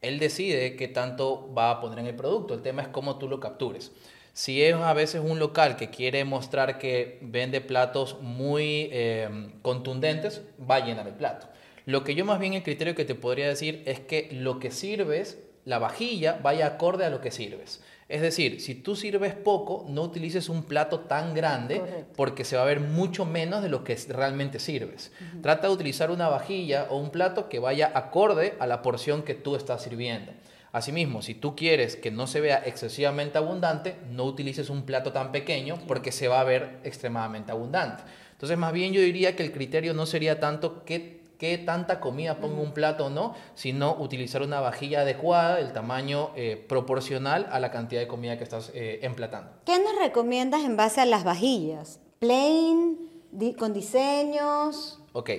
él 0.00 0.18
decide 0.18 0.76
qué 0.76 0.88
tanto 0.88 1.52
va 1.54 1.70
a 1.70 1.80
poner 1.80 2.00
en 2.00 2.06
el 2.06 2.14
producto. 2.14 2.54
El 2.54 2.62
tema 2.62 2.82
es 2.82 2.88
cómo 2.88 3.16
tú 3.16 3.28
lo 3.28 3.40
captures. 3.40 3.90
Si 4.34 4.64
es 4.64 4.74
a 4.74 4.92
veces 4.94 5.22
un 5.24 5.38
local 5.38 5.76
que 5.76 5.90
quiere 5.90 6.24
mostrar 6.24 6.78
que 6.78 7.18
vende 7.22 7.60
platos 7.60 8.20
muy 8.20 8.88
eh, 8.90 9.28
contundentes, 9.62 10.42
va 10.68 10.76
a 10.76 10.84
llenar 10.84 11.06
el 11.06 11.14
plato. 11.14 11.46
Lo 11.86 12.02
que 12.02 12.16
yo 12.16 12.24
más 12.24 12.40
bien 12.40 12.52
el 12.54 12.64
criterio 12.64 12.96
que 12.96 13.04
te 13.04 13.14
podría 13.14 13.46
decir 13.46 13.84
es 13.86 14.00
que 14.00 14.28
lo 14.32 14.58
que 14.58 14.72
sirves, 14.72 15.38
la 15.64 15.78
vajilla, 15.78 16.40
vaya 16.42 16.66
acorde 16.66 17.04
a 17.04 17.10
lo 17.10 17.20
que 17.20 17.30
sirves. 17.30 17.80
Es 18.08 18.22
decir, 18.22 18.60
si 18.60 18.74
tú 18.74 18.96
sirves 18.96 19.34
poco, 19.34 19.86
no 19.88 20.02
utilices 20.02 20.48
un 20.48 20.64
plato 20.64 21.00
tan 21.00 21.32
grande 21.32 21.78
Correcto. 21.78 22.12
porque 22.16 22.44
se 22.44 22.56
va 22.56 22.62
a 22.62 22.66
ver 22.66 22.80
mucho 22.80 23.24
menos 23.24 23.62
de 23.62 23.68
lo 23.68 23.84
que 23.84 23.96
realmente 24.08 24.58
sirves. 24.58 25.12
Uh 25.20 25.38
-huh. 25.38 25.42
Trata 25.42 25.68
de 25.68 25.74
utilizar 25.74 26.10
una 26.10 26.28
vajilla 26.28 26.88
o 26.90 26.96
un 26.96 27.10
plato 27.10 27.48
que 27.48 27.60
vaya 27.60 27.92
acorde 27.94 28.54
a 28.58 28.66
la 28.66 28.82
porción 28.82 29.22
que 29.22 29.34
tú 29.34 29.54
estás 29.54 29.82
sirviendo. 29.82 30.32
Asimismo, 30.74 31.22
si 31.22 31.36
tú 31.36 31.54
quieres 31.54 31.94
que 31.94 32.10
no 32.10 32.26
se 32.26 32.40
vea 32.40 32.60
excesivamente 32.66 33.38
abundante, 33.38 33.94
no 34.10 34.24
utilices 34.24 34.70
un 34.70 34.82
plato 34.82 35.12
tan 35.12 35.30
pequeño 35.30 35.78
porque 35.86 36.10
se 36.10 36.26
va 36.26 36.40
a 36.40 36.44
ver 36.44 36.80
extremadamente 36.82 37.52
abundante. 37.52 38.02
Entonces, 38.32 38.58
más 38.58 38.72
bien 38.72 38.92
yo 38.92 39.00
diría 39.00 39.36
que 39.36 39.44
el 39.44 39.52
criterio 39.52 39.94
no 39.94 40.04
sería 40.04 40.40
tanto 40.40 40.84
qué, 40.84 41.20
qué 41.38 41.58
tanta 41.58 42.00
comida 42.00 42.40
pongo 42.40 42.60
un 42.60 42.72
plato 42.72 43.06
o 43.06 43.10
no, 43.10 43.36
sino 43.54 43.94
utilizar 43.94 44.42
una 44.42 44.58
vajilla 44.58 45.02
adecuada, 45.02 45.60
el 45.60 45.72
tamaño 45.72 46.32
eh, 46.34 46.64
proporcional 46.68 47.46
a 47.52 47.60
la 47.60 47.70
cantidad 47.70 48.00
de 48.00 48.08
comida 48.08 48.36
que 48.36 48.42
estás 48.42 48.72
eh, 48.74 48.98
emplatando. 49.02 49.52
¿Qué 49.64 49.78
nos 49.78 49.96
recomiendas 50.02 50.64
en 50.64 50.76
base 50.76 51.00
a 51.00 51.06
las 51.06 51.22
vajillas? 51.22 52.00
¿Plain? 52.18 52.98
Di 53.30 53.54
¿Con 53.54 53.72
diseños? 53.72 54.98
Ok. 55.12 55.30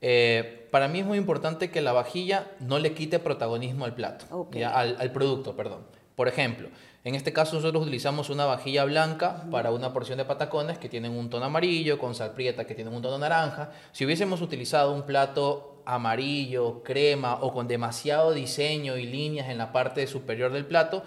Eh, 0.00 0.59
para 0.70 0.88
mí 0.88 1.00
es 1.00 1.06
muy 1.06 1.18
importante 1.18 1.70
que 1.70 1.80
la 1.80 1.92
vajilla 1.92 2.46
no 2.60 2.78
le 2.78 2.94
quite 2.94 3.18
protagonismo 3.18 3.84
al 3.84 3.94
plato, 3.94 4.26
okay. 4.30 4.62
¿ya? 4.62 4.70
Al, 4.70 4.96
al, 4.98 5.12
producto, 5.12 5.56
perdón. 5.56 5.86
Por 6.14 6.28
ejemplo, 6.28 6.68
en 7.02 7.14
este 7.14 7.32
caso 7.32 7.56
nosotros 7.56 7.82
utilizamos 7.82 8.30
una 8.30 8.44
vajilla 8.44 8.84
blanca 8.84 9.46
para 9.50 9.70
una 9.70 9.92
porción 9.92 10.18
de 10.18 10.24
patacones 10.24 10.78
que 10.78 10.88
tienen 10.88 11.12
un 11.12 11.30
tono 11.30 11.46
amarillo, 11.46 11.98
con 11.98 12.14
salprieta 12.14 12.66
que 12.66 12.74
tienen 12.74 12.94
un 12.94 13.02
tono 13.02 13.18
naranja. 13.18 13.72
Si 13.92 14.04
hubiésemos 14.04 14.42
utilizado 14.42 14.92
un 14.92 15.04
plato 15.04 15.82
amarillo, 15.86 16.82
crema 16.82 17.38
o 17.40 17.52
con 17.52 17.66
demasiado 17.66 18.32
diseño 18.32 18.96
y 18.96 19.06
líneas 19.06 19.48
en 19.48 19.58
la 19.58 19.72
parte 19.72 20.06
superior 20.06 20.52
del 20.52 20.66
plato, 20.66 21.02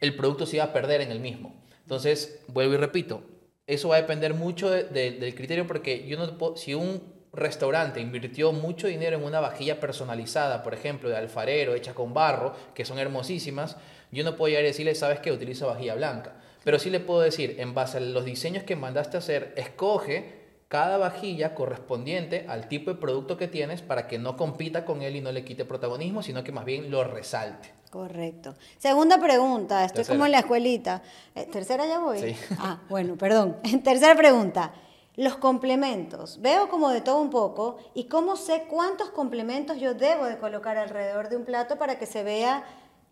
el 0.00 0.14
producto 0.14 0.46
se 0.46 0.56
iba 0.56 0.66
a 0.66 0.72
perder 0.72 1.00
en 1.00 1.10
el 1.10 1.20
mismo. 1.20 1.54
Entonces, 1.82 2.40
vuelvo 2.48 2.74
y 2.74 2.76
repito, 2.76 3.22
eso 3.66 3.88
va 3.88 3.96
a 3.96 4.00
depender 4.02 4.34
mucho 4.34 4.70
de, 4.70 4.84
de, 4.84 5.12
del 5.12 5.34
criterio 5.34 5.66
porque 5.66 6.06
yo 6.06 6.18
no 6.18 6.38
puedo, 6.38 6.56
si 6.56 6.74
un 6.74 7.17
restaurante 7.32 8.00
invirtió 8.00 8.52
mucho 8.52 8.86
dinero 8.86 9.16
en 9.16 9.24
una 9.24 9.40
vajilla 9.40 9.80
personalizada, 9.80 10.62
por 10.62 10.74
ejemplo, 10.74 11.08
de 11.08 11.16
alfarero, 11.16 11.74
hecha 11.74 11.94
con 11.94 12.14
barro, 12.14 12.54
que 12.74 12.84
son 12.84 12.98
hermosísimas, 12.98 13.76
yo 14.10 14.24
no 14.24 14.36
puedo 14.36 14.48
llegar 14.48 14.64
y 14.64 14.68
decirle, 14.68 14.94
sabes 14.94 15.20
que 15.20 15.32
utiliza 15.32 15.66
vajilla 15.66 15.94
blanca. 15.94 16.34
Pero 16.64 16.78
sí 16.78 16.90
le 16.90 17.00
puedo 17.00 17.20
decir, 17.20 17.56
en 17.58 17.74
base 17.74 17.98
a 17.98 18.00
los 18.00 18.24
diseños 18.24 18.64
que 18.64 18.76
mandaste 18.76 19.16
a 19.16 19.20
hacer, 19.20 19.52
escoge 19.56 20.38
cada 20.68 20.98
vajilla 20.98 21.54
correspondiente 21.54 22.44
al 22.48 22.68
tipo 22.68 22.90
de 22.90 22.98
producto 22.98 23.36
que 23.36 23.48
tienes 23.48 23.80
para 23.80 24.06
que 24.06 24.18
no 24.18 24.36
compita 24.36 24.84
con 24.84 25.02
él 25.02 25.16
y 25.16 25.20
no 25.20 25.32
le 25.32 25.44
quite 25.44 25.64
protagonismo, 25.64 26.22
sino 26.22 26.44
que 26.44 26.52
más 26.52 26.64
bien 26.64 26.90
lo 26.90 27.04
resalte. 27.04 27.72
Correcto. 27.90 28.54
Segunda 28.76 29.18
pregunta, 29.18 29.84
estoy 29.84 30.00
tercera. 30.00 30.14
como 30.14 30.26
en 30.26 30.32
la 30.32 30.40
escuelita. 30.40 31.02
Eh, 31.34 31.46
¿Tercera 31.50 31.86
ya 31.86 32.00
voy? 32.00 32.18
Sí. 32.18 32.36
Ah, 32.58 32.82
bueno, 32.90 33.16
perdón. 33.16 33.56
Tercera 33.82 34.14
pregunta. 34.14 34.72
Los 35.18 35.34
complementos. 35.34 36.40
Veo 36.40 36.68
como 36.68 36.90
de 36.90 37.00
todo 37.00 37.20
un 37.20 37.30
poco 37.30 37.76
y 37.92 38.04
cómo 38.04 38.36
sé 38.36 38.66
cuántos 38.68 39.10
complementos 39.10 39.80
yo 39.80 39.94
debo 39.94 40.26
de 40.26 40.38
colocar 40.38 40.76
alrededor 40.76 41.28
de 41.28 41.34
un 41.34 41.44
plato 41.44 41.76
para 41.76 41.98
que 41.98 42.06
se 42.06 42.22
vea 42.22 42.64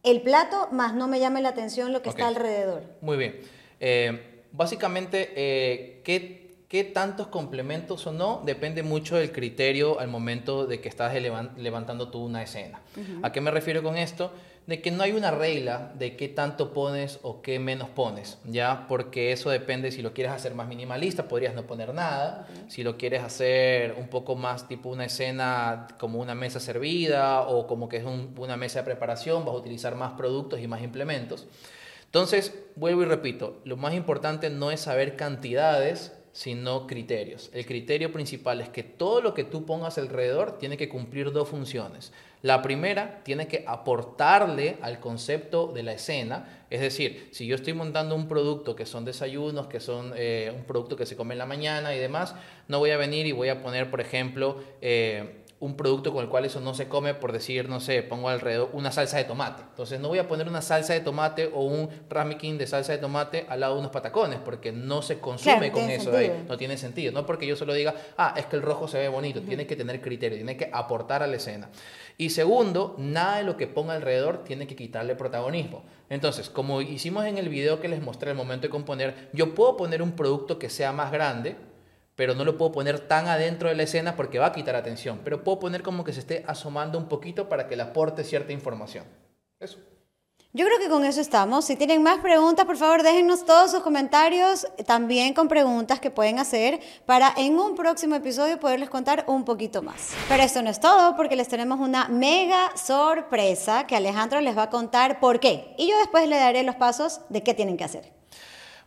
el 0.05 0.23
plato, 0.23 0.69
más 0.71 0.95
no 0.95 1.09
me 1.09 1.19
llame 1.19 1.43
la 1.43 1.49
atención 1.49 1.93
lo 1.93 2.03
que 2.03 2.11
okay. 2.11 2.21
está 2.21 2.29
alrededor. 2.29 2.85
Muy 3.01 3.17
bien. 3.17 3.41
Eh, 3.81 4.45
básicamente, 4.53 5.33
eh, 5.35 6.01
¿qué, 6.05 6.46
¿qué, 6.69 6.85
tantos 6.85 7.29
complementos 7.29 8.07
o 8.07 8.13
no? 8.13 8.43
Depende 8.45 8.83
mucho 8.83 9.17
del 9.17 9.33
criterio 9.33 10.01
al 10.01 10.09
momento 10.09 10.67
de 10.67 10.81
que 10.81 10.89
estás 10.89 11.15
levantando 11.15 12.11
tú 12.11 12.25
una 12.25 12.43
escena. 12.43 12.81
Uh 12.97 13.01
-huh. 13.01 13.21
¿A 13.23 13.33
qué 13.33 13.41
me 13.41 13.51
refiero 13.51 13.83
con 13.83 13.97
esto? 13.97 14.33
de 14.67 14.83
que 14.83 14.91
no 14.91 15.03
hay 15.05 15.13
una 15.13 15.31
regla 15.31 15.93
de 15.97 16.17
qué 16.17 16.29
tanto 16.29 16.73
pones 16.73 17.21
o 17.23 17.41
qué 17.41 17.59
menos 17.61 17.89
pones, 17.89 18.39
¿ya? 18.45 18.87
Porque 18.89 19.31
eso 19.31 19.51
depende, 19.51 19.93
si 19.93 20.03
lo 20.03 20.13
quieres 20.13 20.33
hacer 20.33 20.55
más 20.55 20.67
minimalista, 20.67 21.29
podrías 21.29 21.55
no 21.55 21.67
poner 21.67 21.95
nada, 21.95 22.49
si 22.69 22.83
lo 22.83 22.97
quieres 22.97 23.23
hacer 23.23 23.95
un 23.97 24.09
poco 24.09 24.35
más 24.35 24.67
tipo 24.67 24.89
una 24.89 25.05
escena 25.05 25.87
como 25.99 26.19
una 26.19 26.35
mesa 26.35 26.59
servida 26.59 27.43
o 27.43 27.69
como 27.69 27.89
que 27.89 27.99
es 27.99 28.05
un, 28.05 28.35
una 28.37 28.57
mesa 28.57 28.81
de 28.81 28.87
preparación, 28.87 29.45
vas 29.45 29.55
a 29.55 29.59
utilizar 29.59 29.95
más 29.95 30.15
productos 30.15 30.61
y 30.61 30.67
más 30.67 30.83
implementos. 30.83 31.47
Entonces, 32.07 32.53
vuelvo 32.75 33.03
y 33.03 33.05
repito, 33.05 33.61
lo 33.65 33.77
más 33.77 33.95
importante 33.95 34.51
no 34.51 34.73
es 34.73 34.81
saber 34.81 35.17
cantidades, 35.17 36.16
sino 36.37 36.87
criterios. 36.87 37.49
El 37.55 37.65
criterio 37.65 38.13
principal 38.13 38.61
es 38.61 38.69
que 38.69 38.83
todo 38.83 39.23
lo 39.23 39.33
que 39.33 39.43
tú 39.43 39.65
pongas 39.65 39.97
alrededor 39.97 40.59
tiene 40.59 40.77
que 40.77 40.87
cumplir 40.87 41.33
dos 41.33 41.49
funciones. 41.49 42.13
La 42.43 42.61
primera 42.61 43.23
tiene 43.25 43.49
que 43.49 43.65
aportarle 43.67 44.77
al 44.83 45.01
concepto 45.01 45.69
de 45.69 45.83
la 45.83 45.95
escena, 45.95 46.67
es 46.69 46.83
decir, 46.83 47.31
si 47.33 47.47
yo 47.47 47.55
estoy 47.55 47.73
montando 47.73 48.15
un 48.15 48.29
producto 48.29 48.77
que 48.77 48.85
son 48.85 49.07
desayunos, 49.07 49.67
que 49.69 49.81
son 49.81 50.13
eh, 50.15 50.53
un 50.55 50.65
producto 50.65 50.95
que 50.95 51.07
se 51.07 51.17
come 51.17 51.33
en 51.33 51.39
la 51.39 51.47
mañana 51.47 51.95
y 51.95 51.99
demás, 51.99 52.35
no 52.69 52.81
voy 52.81 52.91
a 52.91 52.99
venir 52.99 53.25
y 53.25 53.33
voy 53.33 53.49
a 53.49 53.63
poner, 53.63 53.91
por 53.91 54.03
ejemplo, 54.03 54.63
eh, 54.83 55.46
un 55.59 55.77
producto 55.77 56.13
con 56.13 56.23
el 56.23 56.29
cual 56.29 56.45
eso 56.45 56.61
no 56.61 56.75
se 56.75 56.87
come, 56.87 57.15
por 57.15 57.33
decir, 57.33 57.69
no 57.69 57.81
sé, 57.81 58.03
pongo 58.03 58.29
alrededor 58.29 58.69
una 58.75 58.93
salsa 58.93 59.17
de 59.17 59.25
tomate. 59.25 59.63
Entonces 59.63 59.99
no 60.01 60.09
voy 60.09 60.19
a 60.19 60.29
poner 60.29 60.49
una 60.49 60.61
salsa 60.61 60.93
de 60.93 61.01
tomate 61.01 61.51
o 61.53 61.63
un 61.63 61.89
ramekin 62.11 62.59
de 62.59 62.67
salsa 62.67 62.93
de 62.93 62.99
tomate 62.99 63.47
al 63.49 63.61
lado 63.61 63.75
de 63.75 63.81
unos 63.81 63.91
patacones, 63.91 64.39
porque 64.45 64.71
no 64.73 65.01
se 65.01 65.19
consume 65.19 65.71
claro, 65.71 65.73
con 65.73 65.91
eso 65.91 66.11
de 66.11 66.19
ahí. 66.19 66.45
No 66.47 66.59
tiene 66.59 66.77
sentido. 66.77 67.13
No 67.13 67.25
porque 67.25 67.47
yo 67.47 67.57
solo 67.57 67.73
diga, 67.73 67.95
ah, 68.19 68.35
es 68.37 68.47
que 68.47 68.57
el 68.57 68.63
rojo 68.63 68.87
se 68.87 68.99
ve 68.99 69.09
bonito. 69.09 69.41
Uh 69.41 69.43
-huh. 69.45 69.49
Tiene 69.49 69.67
que 69.67 69.77
tener 69.77 70.01
criterio, 70.03 70.37
tiene 70.37 70.57
que 70.59 70.69
aportar 70.73 71.23
a 71.23 71.27
la 71.27 71.37
escena. 71.37 71.71
Y 72.19 72.31
segundo, 72.31 72.95
nada 72.99 73.39
de 73.39 73.45
lo 73.45 73.57
que 73.57 73.67
ponga 73.67 73.95
alrededor 73.95 74.45
tiene 74.45 74.67
que 74.67 74.77
quitarle 74.77 75.17
protagonismo. 75.17 75.85
Entonces, 76.09 76.49
como 76.49 76.81
hicimos 76.83 77.25
en 77.25 77.39
el 77.39 77.49
video 77.49 77.81
que 77.81 77.89
les 77.89 78.03
mostré 78.03 78.31
al 78.31 78.37
momento 78.37 78.67
de 78.67 78.71
componer, 78.71 79.29
yo 79.33 79.55
puedo 79.55 79.77
poner 79.77 80.03
un 80.03 80.13
producto 80.13 80.59
que 80.59 80.71
sea 80.71 80.93
más 80.93 81.11
grande, 81.11 81.57
pero 82.17 82.35
no 82.35 82.45
lo 82.45 82.57
puedo 82.59 82.73
poner 82.73 82.99
tan 82.99 83.29
adentro 83.29 83.69
de 83.69 83.77
la 83.77 83.85
escena 83.85 84.17
porque 84.17 84.39
va 84.39 84.47
a 84.47 84.53
quitar 84.53 84.75
atención. 84.75 85.21
Pero 85.23 85.45
puedo 85.45 85.61
poner 85.61 85.83
como 85.83 86.03
que 86.03 86.13
se 86.13 86.21
esté 86.21 86.45
asomando 86.49 86.99
un 86.99 87.09
poquito 87.09 87.49
para 87.49 87.69
que 87.69 87.77
le 87.77 87.83
aporte 87.83 88.25
cierta 88.25 88.53
información. 88.53 89.05
Eso. 89.61 89.79
Yo 90.57 90.65
creo 90.65 90.79
que 90.79 90.89
con 90.89 91.05
eso 91.05 91.21
estamos. 91.21 91.67
Si 91.67 91.77
tienen 91.77 92.03
más 92.03 92.21
preguntas, 92.21 92.65
por 92.65 92.79
favor, 92.79 93.03
déjennos 93.03 93.45
todos 93.45 93.73
sus 93.73 93.81
comentarios, 93.81 94.67
también 94.87 95.35
con 95.35 95.49
preguntas 95.49 96.01
que 96.01 96.11
pueden 96.11 96.39
hacer 96.39 96.81
para 97.05 97.35
en 97.37 97.59
un 97.59 97.75
próximo 97.75 98.15
episodio 98.15 98.59
poderles 98.59 98.89
contar 98.89 99.25
un 99.27 99.45
poquito 99.45 99.83
más. 99.83 100.15
Pero 100.31 100.43
esto 100.43 100.63
no 100.63 100.71
es 100.71 100.81
todo, 100.81 101.15
porque 101.15 101.37
les 101.37 101.49
tenemos 101.49 101.79
una 101.79 102.09
mega 102.09 102.75
sorpresa 102.75 103.87
que 103.87 103.97
Alejandro 103.97 104.41
les 104.41 104.57
va 104.57 104.63
a 104.63 104.71
contar 104.71 105.21
por 105.21 105.41
qué. 105.41 105.75
Y 105.77 105.91
yo 105.91 105.99
después 105.99 106.27
le 106.27 106.37
daré 106.37 106.63
los 106.63 106.77
pasos 106.77 107.21
de 107.29 107.43
qué 107.43 107.53
tienen 107.53 107.77
que 107.77 107.85
hacer. 107.85 108.16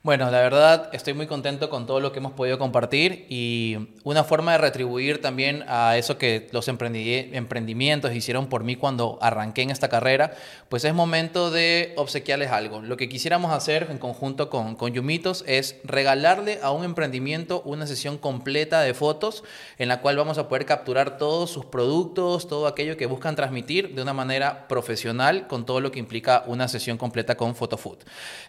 Bueno, 0.01 0.31
la 0.31 0.39
verdad 0.39 0.89
estoy 0.93 1.13
muy 1.13 1.27
contento 1.27 1.69
con 1.69 1.85
todo 1.85 1.99
lo 1.99 2.13
que 2.13 2.19
hemos 2.19 2.31
podido 2.31 2.57
compartir 2.57 3.25
y 3.27 3.89
una 4.05 4.23
forma 4.23 4.53
de 4.53 4.59
retribuir 4.59 5.21
también 5.21 5.65
a 5.67 5.97
eso 5.97 6.17
que 6.17 6.47
los 6.53 6.69
emprendimientos 6.69 8.13
hicieron 8.13 8.47
por 8.47 8.63
mí 8.63 8.77
cuando 8.77 9.19
arranqué 9.21 9.61
en 9.61 9.71
esta 9.71 9.89
carrera, 9.89 10.31
pues 10.69 10.85
es 10.85 10.93
momento 10.93 11.51
de 11.51 11.91
obsequiarles 11.97 12.49
algo. 12.49 12.81
Lo 12.81 12.95
que 12.95 13.09
quisiéramos 13.09 13.51
hacer 13.51 13.87
en 13.91 13.97
conjunto 13.97 14.49
con, 14.49 14.77
con 14.77 14.93
Yumitos 14.93 15.43
es 15.47 15.75
regalarle 15.83 16.59
a 16.63 16.71
un 16.71 16.85
emprendimiento 16.85 17.61
una 17.65 17.85
sesión 17.85 18.17
completa 18.17 18.79
de 18.79 18.93
fotos 18.93 19.43
en 19.79 19.89
la 19.89 19.99
cual 19.99 20.15
vamos 20.15 20.37
a 20.37 20.47
poder 20.47 20.65
capturar 20.65 21.17
todos 21.17 21.51
sus 21.51 21.65
productos, 21.65 22.47
todo 22.47 22.67
aquello 22.67 22.95
que 22.95 23.05
buscan 23.05 23.35
transmitir 23.35 23.93
de 23.95 24.01
una 24.01 24.13
manera 24.13 24.69
profesional 24.69 25.47
con 25.47 25.65
todo 25.65 25.81
lo 25.81 25.91
que 25.91 25.99
implica 25.99 26.45
una 26.47 26.69
sesión 26.69 26.97
completa 26.97 27.35
con 27.35 27.53
PhotoFood. 27.53 27.97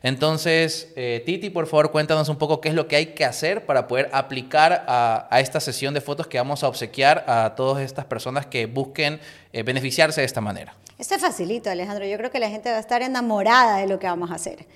Entonces, 0.04 0.92
eh, 0.95 1.25
Titi, 1.40 1.49
por 1.49 1.66
favor, 1.66 1.90
cuéntanos 1.90 2.28
un 2.28 2.37
poco 2.37 2.61
qué 2.61 2.68
es 2.68 2.75
lo 2.75 2.87
que 2.87 2.97
hay 2.97 3.06
que 3.14 3.25
hacer 3.25 3.64
para 3.64 3.88
poder 3.88 4.11
aplicar 4.12 4.85
a, 4.87 5.40
esta 5.40 5.59
sesión 5.59 5.94
de 5.94 6.02
fotos 6.02 6.26
que 6.26 6.37
vamos 6.37 6.62
a 6.62 6.68
obsequiar 6.68 7.25
a 7.26 7.54
todas 7.54 7.82
estas 7.82 8.04
personas 8.04 8.44
que 8.44 8.66
busquen 8.66 9.20
eh, 9.54 9.62
beneficiarse 9.62 10.20
de 10.20 10.26
esta 10.26 10.42
manera. 10.42 10.75
Esto 10.99 11.14
es 11.14 11.23
facilito, 11.23 11.70
Alejandro. 11.70 12.04
Yo 12.04 12.18
creo 12.18 12.30
que 12.30 12.40
la 12.40 12.50
gente 12.50 12.70
va 12.70 12.76
a 12.76 12.80
estar 12.80 13.00
enamorada 13.00 13.78
de 13.78 13.87
lo 13.87 13.99
que 13.99 14.06
vamos 14.06 14.30
a 14.30 14.35
hacer. 14.35 14.66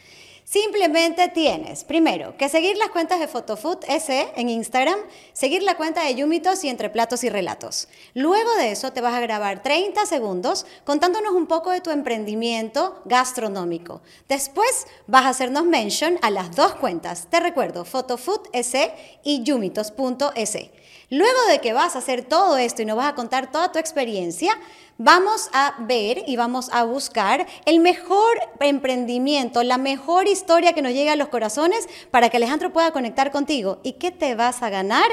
Simplemente 0.44 1.28
tienes, 1.28 1.84
primero, 1.84 2.36
que 2.36 2.50
seguir 2.50 2.76
las 2.76 2.90
cuentas 2.90 3.18
de 3.18 3.28
Photofood 3.28 3.78
S 3.88 4.28
en 4.36 4.50
Instagram, 4.50 4.98
seguir 5.32 5.62
la 5.62 5.78
cuenta 5.78 6.04
de 6.04 6.14
Yumitos 6.14 6.62
y 6.64 6.68
Entre 6.68 6.90
Platos 6.90 7.24
y 7.24 7.30
Relatos. 7.30 7.88
Luego 8.12 8.54
de 8.56 8.70
eso 8.70 8.92
te 8.92 9.00
vas 9.00 9.14
a 9.14 9.20
grabar 9.20 9.62
30 9.62 10.04
segundos 10.04 10.66
contándonos 10.84 11.32
un 11.32 11.46
poco 11.46 11.70
de 11.70 11.80
tu 11.80 11.90
emprendimiento 11.90 13.00
gastronómico. 13.06 14.02
Después 14.28 14.86
vas 15.06 15.24
a 15.24 15.30
hacernos 15.30 15.64
mention 15.64 16.18
a 16.20 16.30
las 16.30 16.54
dos 16.54 16.74
cuentas. 16.74 17.26
Te 17.30 17.40
recuerdo, 17.40 17.86
Photofood 17.86 18.48
S 18.52 18.92
y 19.24 19.42
Yumitos.s. 19.44 20.70
Luego 21.10 21.38
de 21.48 21.60
que 21.60 21.72
vas 21.72 21.96
a 21.96 21.98
hacer 21.98 22.24
todo 22.24 22.56
esto 22.56 22.82
y 22.82 22.84
nos 22.84 22.96
vas 22.96 23.12
a 23.12 23.14
contar 23.14 23.52
toda 23.52 23.70
tu 23.70 23.78
experiencia, 23.78 24.58
vamos 24.98 25.50
a 25.52 25.74
ver 25.80 26.24
y 26.26 26.36
vamos 26.36 26.70
a 26.72 26.84
buscar 26.84 27.46
el 27.66 27.80
mejor 27.80 28.38
emprendimiento, 28.60 29.62
la 29.62 29.78
mejor 29.78 30.28
historia 30.28 30.72
que 30.72 30.82
nos 30.82 30.92
llegue 30.92 31.10
a 31.10 31.16
los 31.16 31.28
corazones 31.28 31.88
para 32.10 32.30
que 32.30 32.38
Alejandro 32.38 32.72
pueda 32.72 32.92
conectar 32.92 33.30
contigo. 33.30 33.80
¿Y 33.82 33.92
qué 33.92 34.10
te 34.10 34.34
vas 34.34 34.62
a 34.62 34.70
ganar? 34.70 35.06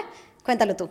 Cuéntalo 0.43 0.75
tú. 0.75 0.89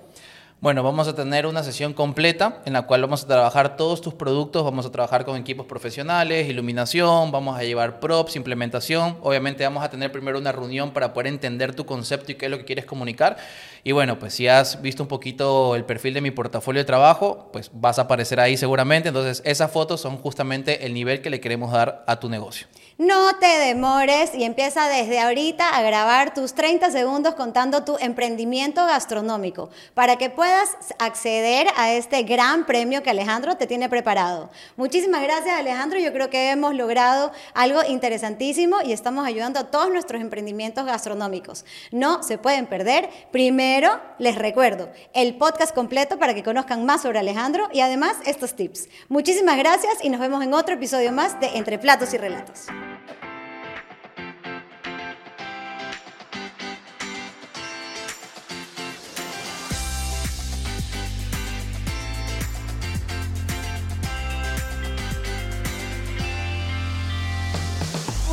Bueno, 0.63 0.83
vamos 0.83 1.09
a 1.09 1.15
tener 1.15 1.47
una 1.47 1.63
sesión 1.63 1.95
completa 1.95 2.61
en 2.67 2.75
la 2.75 2.83
cual 2.83 3.01
vamos 3.01 3.25
a 3.25 3.27
trabajar 3.27 3.79
todos 3.79 4.03
tus 4.03 4.13
productos, 4.13 4.63
vamos 4.63 4.85
a 4.85 4.93
trabajar 4.93 5.25
con 5.25 5.39
equipos 5.39 5.65
profesionales, 5.65 6.51
iluminación, 6.51 7.33
vamos 7.33 7.59
a 7.59 7.63
llevar 7.63 7.99
props, 7.99 8.37
implementación. 8.37 9.17
Obviamente 9.23 9.65
vamos 9.65 9.83
a 9.83 9.89
tener 9.89 10.13
primero 10.13 10.39
una 10.39 10.53
reunión 10.53 10.91
para 10.91 11.15
poder 11.15 11.29
entender 11.29 11.75
tu 11.75 11.87
concepto 11.87 12.33
y 12.33 12.35
qué 12.35 12.45
es 12.45 12.51
lo 12.51 12.59
que 12.59 12.67
quieres 12.67 12.85
comunicar. 12.85 13.39
Y 13.85 13.93
bueno, 13.93 14.19
pues 14.19 14.35
si 14.35 14.49
has 14.49 14.83
visto 14.83 15.03
un 15.03 15.09
poquito 15.09 15.75
el 15.77 15.87
perfil 15.87 16.13
de 16.13 16.21
mi 16.21 16.31
portafolio 16.31 16.83
de 16.83 16.85
trabajo, 16.85 17.49
pues 17.55 17.71
vas 17.73 17.99
a 17.99 18.03
aparecer 18.03 18.39
ahí 18.39 18.59
seguramente. 18.59 19.09
Entonces 19.09 19.41
esas 19.47 19.71
fotos 19.71 20.03
son 20.03 20.19
justamente 20.19 20.85
el 20.85 20.93
nivel 20.93 21.23
que 21.23 21.31
le 21.31 21.41
queremos 21.41 21.73
dar 21.73 22.05
a 22.07 22.21
tu 22.21 22.29
negocio. 22.29 22.67
No 23.01 23.37
te 23.37 23.47
demores 23.47 24.35
y 24.35 24.45
empieza 24.45 24.87
desde 24.91 25.21
ahorita 25.21 25.71
a 25.71 25.81
grabar 25.81 26.35
tus 26.35 26.53
30 26.53 26.91
segundos 26.91 27.35
contando 27.35 27.83
tu 27.83 27.97
emprendimiento 27.99 28.85
gastronómico 28.85 29.71
para 29.95 30.17
que 30.17 30.29
puedas 30.29 30.69
acceder 30.99 31.69
a 31.79 31.95
este 31.95 32.25
gran 32.25 32.67
premio 32.67 33.03
que 33.03 33.09
Alejandro 33.09 33.57
te 33.57 33.67
tiene 33.67 33.89
preparado. 33.89 34.51
Muchísimas 34.77 35.23
gracias 35.23 35.59
Alejandro, 35.59 35.99
yo 35.99 36.13
creo 36.13 36.29
que 36.29 36.51
hemos 36.51 36.75
logrado 36.75 37.33
algo 37.55 37.81
interesantísimo 37.89 38.83
y 38.85 38.93
estamos 38.93 39.27
ayudando 39.27 39.61
a 39.61 39.71
todos 39.71 39.91
nuestros 39.91 40.21
emprendimientos 40.21 40.85
gastronómicos. 40.85 41.65
No 41.93 42.23
se 42.23 42.37
pueden 42.37 42.67
perder. 42.67 43.09
Primero, 43.33 43.99
les 44.19 44.37
recuerdo 44.37 44.91
el 45.15 45.39
podcast 45.39 45.75
completo 45.75 46.19
para 46.19 46.35
que 46.35 46.43
conozcan 46.43 46.85
más 46.85 47.01
sobre 47.01 47.21
Alejandro 47.21 47.71
y 47.73 47.81
además 47.81 48.19
estos 48.27 48.53
tips. 48.53 48.91
Muchísimas 49.09 49.57
gracias 49.57 50.05
y 50.05 50.11
nos 50.11 50.21
vemos 50.21 50.45
en 50.45 50.53
otro 50.53 50.75
episodio 50.75 51.13
más 51.13 51.41
de 51.41 51.57
Entre 51.57 51.79
Platos 51.79 52.13
y 52.13 52.19
Relatos. 52.19 52.67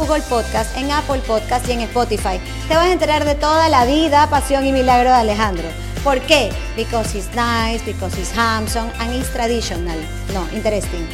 Google 0.07 0.23
Podcast, 0.29 0.77
en 0.77 0.89
Apple 0.89 1.19
Podcast 1.27 1.67
y 1.67 1.73
en 1.73 1.81
Spotify. 1.81 2.39
Te 2.69 2.75
vas 2.75 2.85
a 2.85 2.91
enterar 2.93 3.25
de 3.25 3.35
toda 3.35 3.67
la 3.67 3.85
vida, 3.85 4.29
pasión 4.29 4.65
y 4.65 4.71
milagro 4.71 5.09
de 5.09 5.15
Alejandro. 5.17 5.67
¿Por 6.01 6.21
qué? 6.21 6.49
Because 6.77 7.13
he's 7.13 7.27
nice, 7.35 7.83
because 7.85 8.17
he's 8.17 8.31
handsome 8.31 8.89
and 8.99 9.13
he's 9.13 9.29
traditional. 9.33 9.97
No, 10.33 10.47
interesting. 10.55 11.05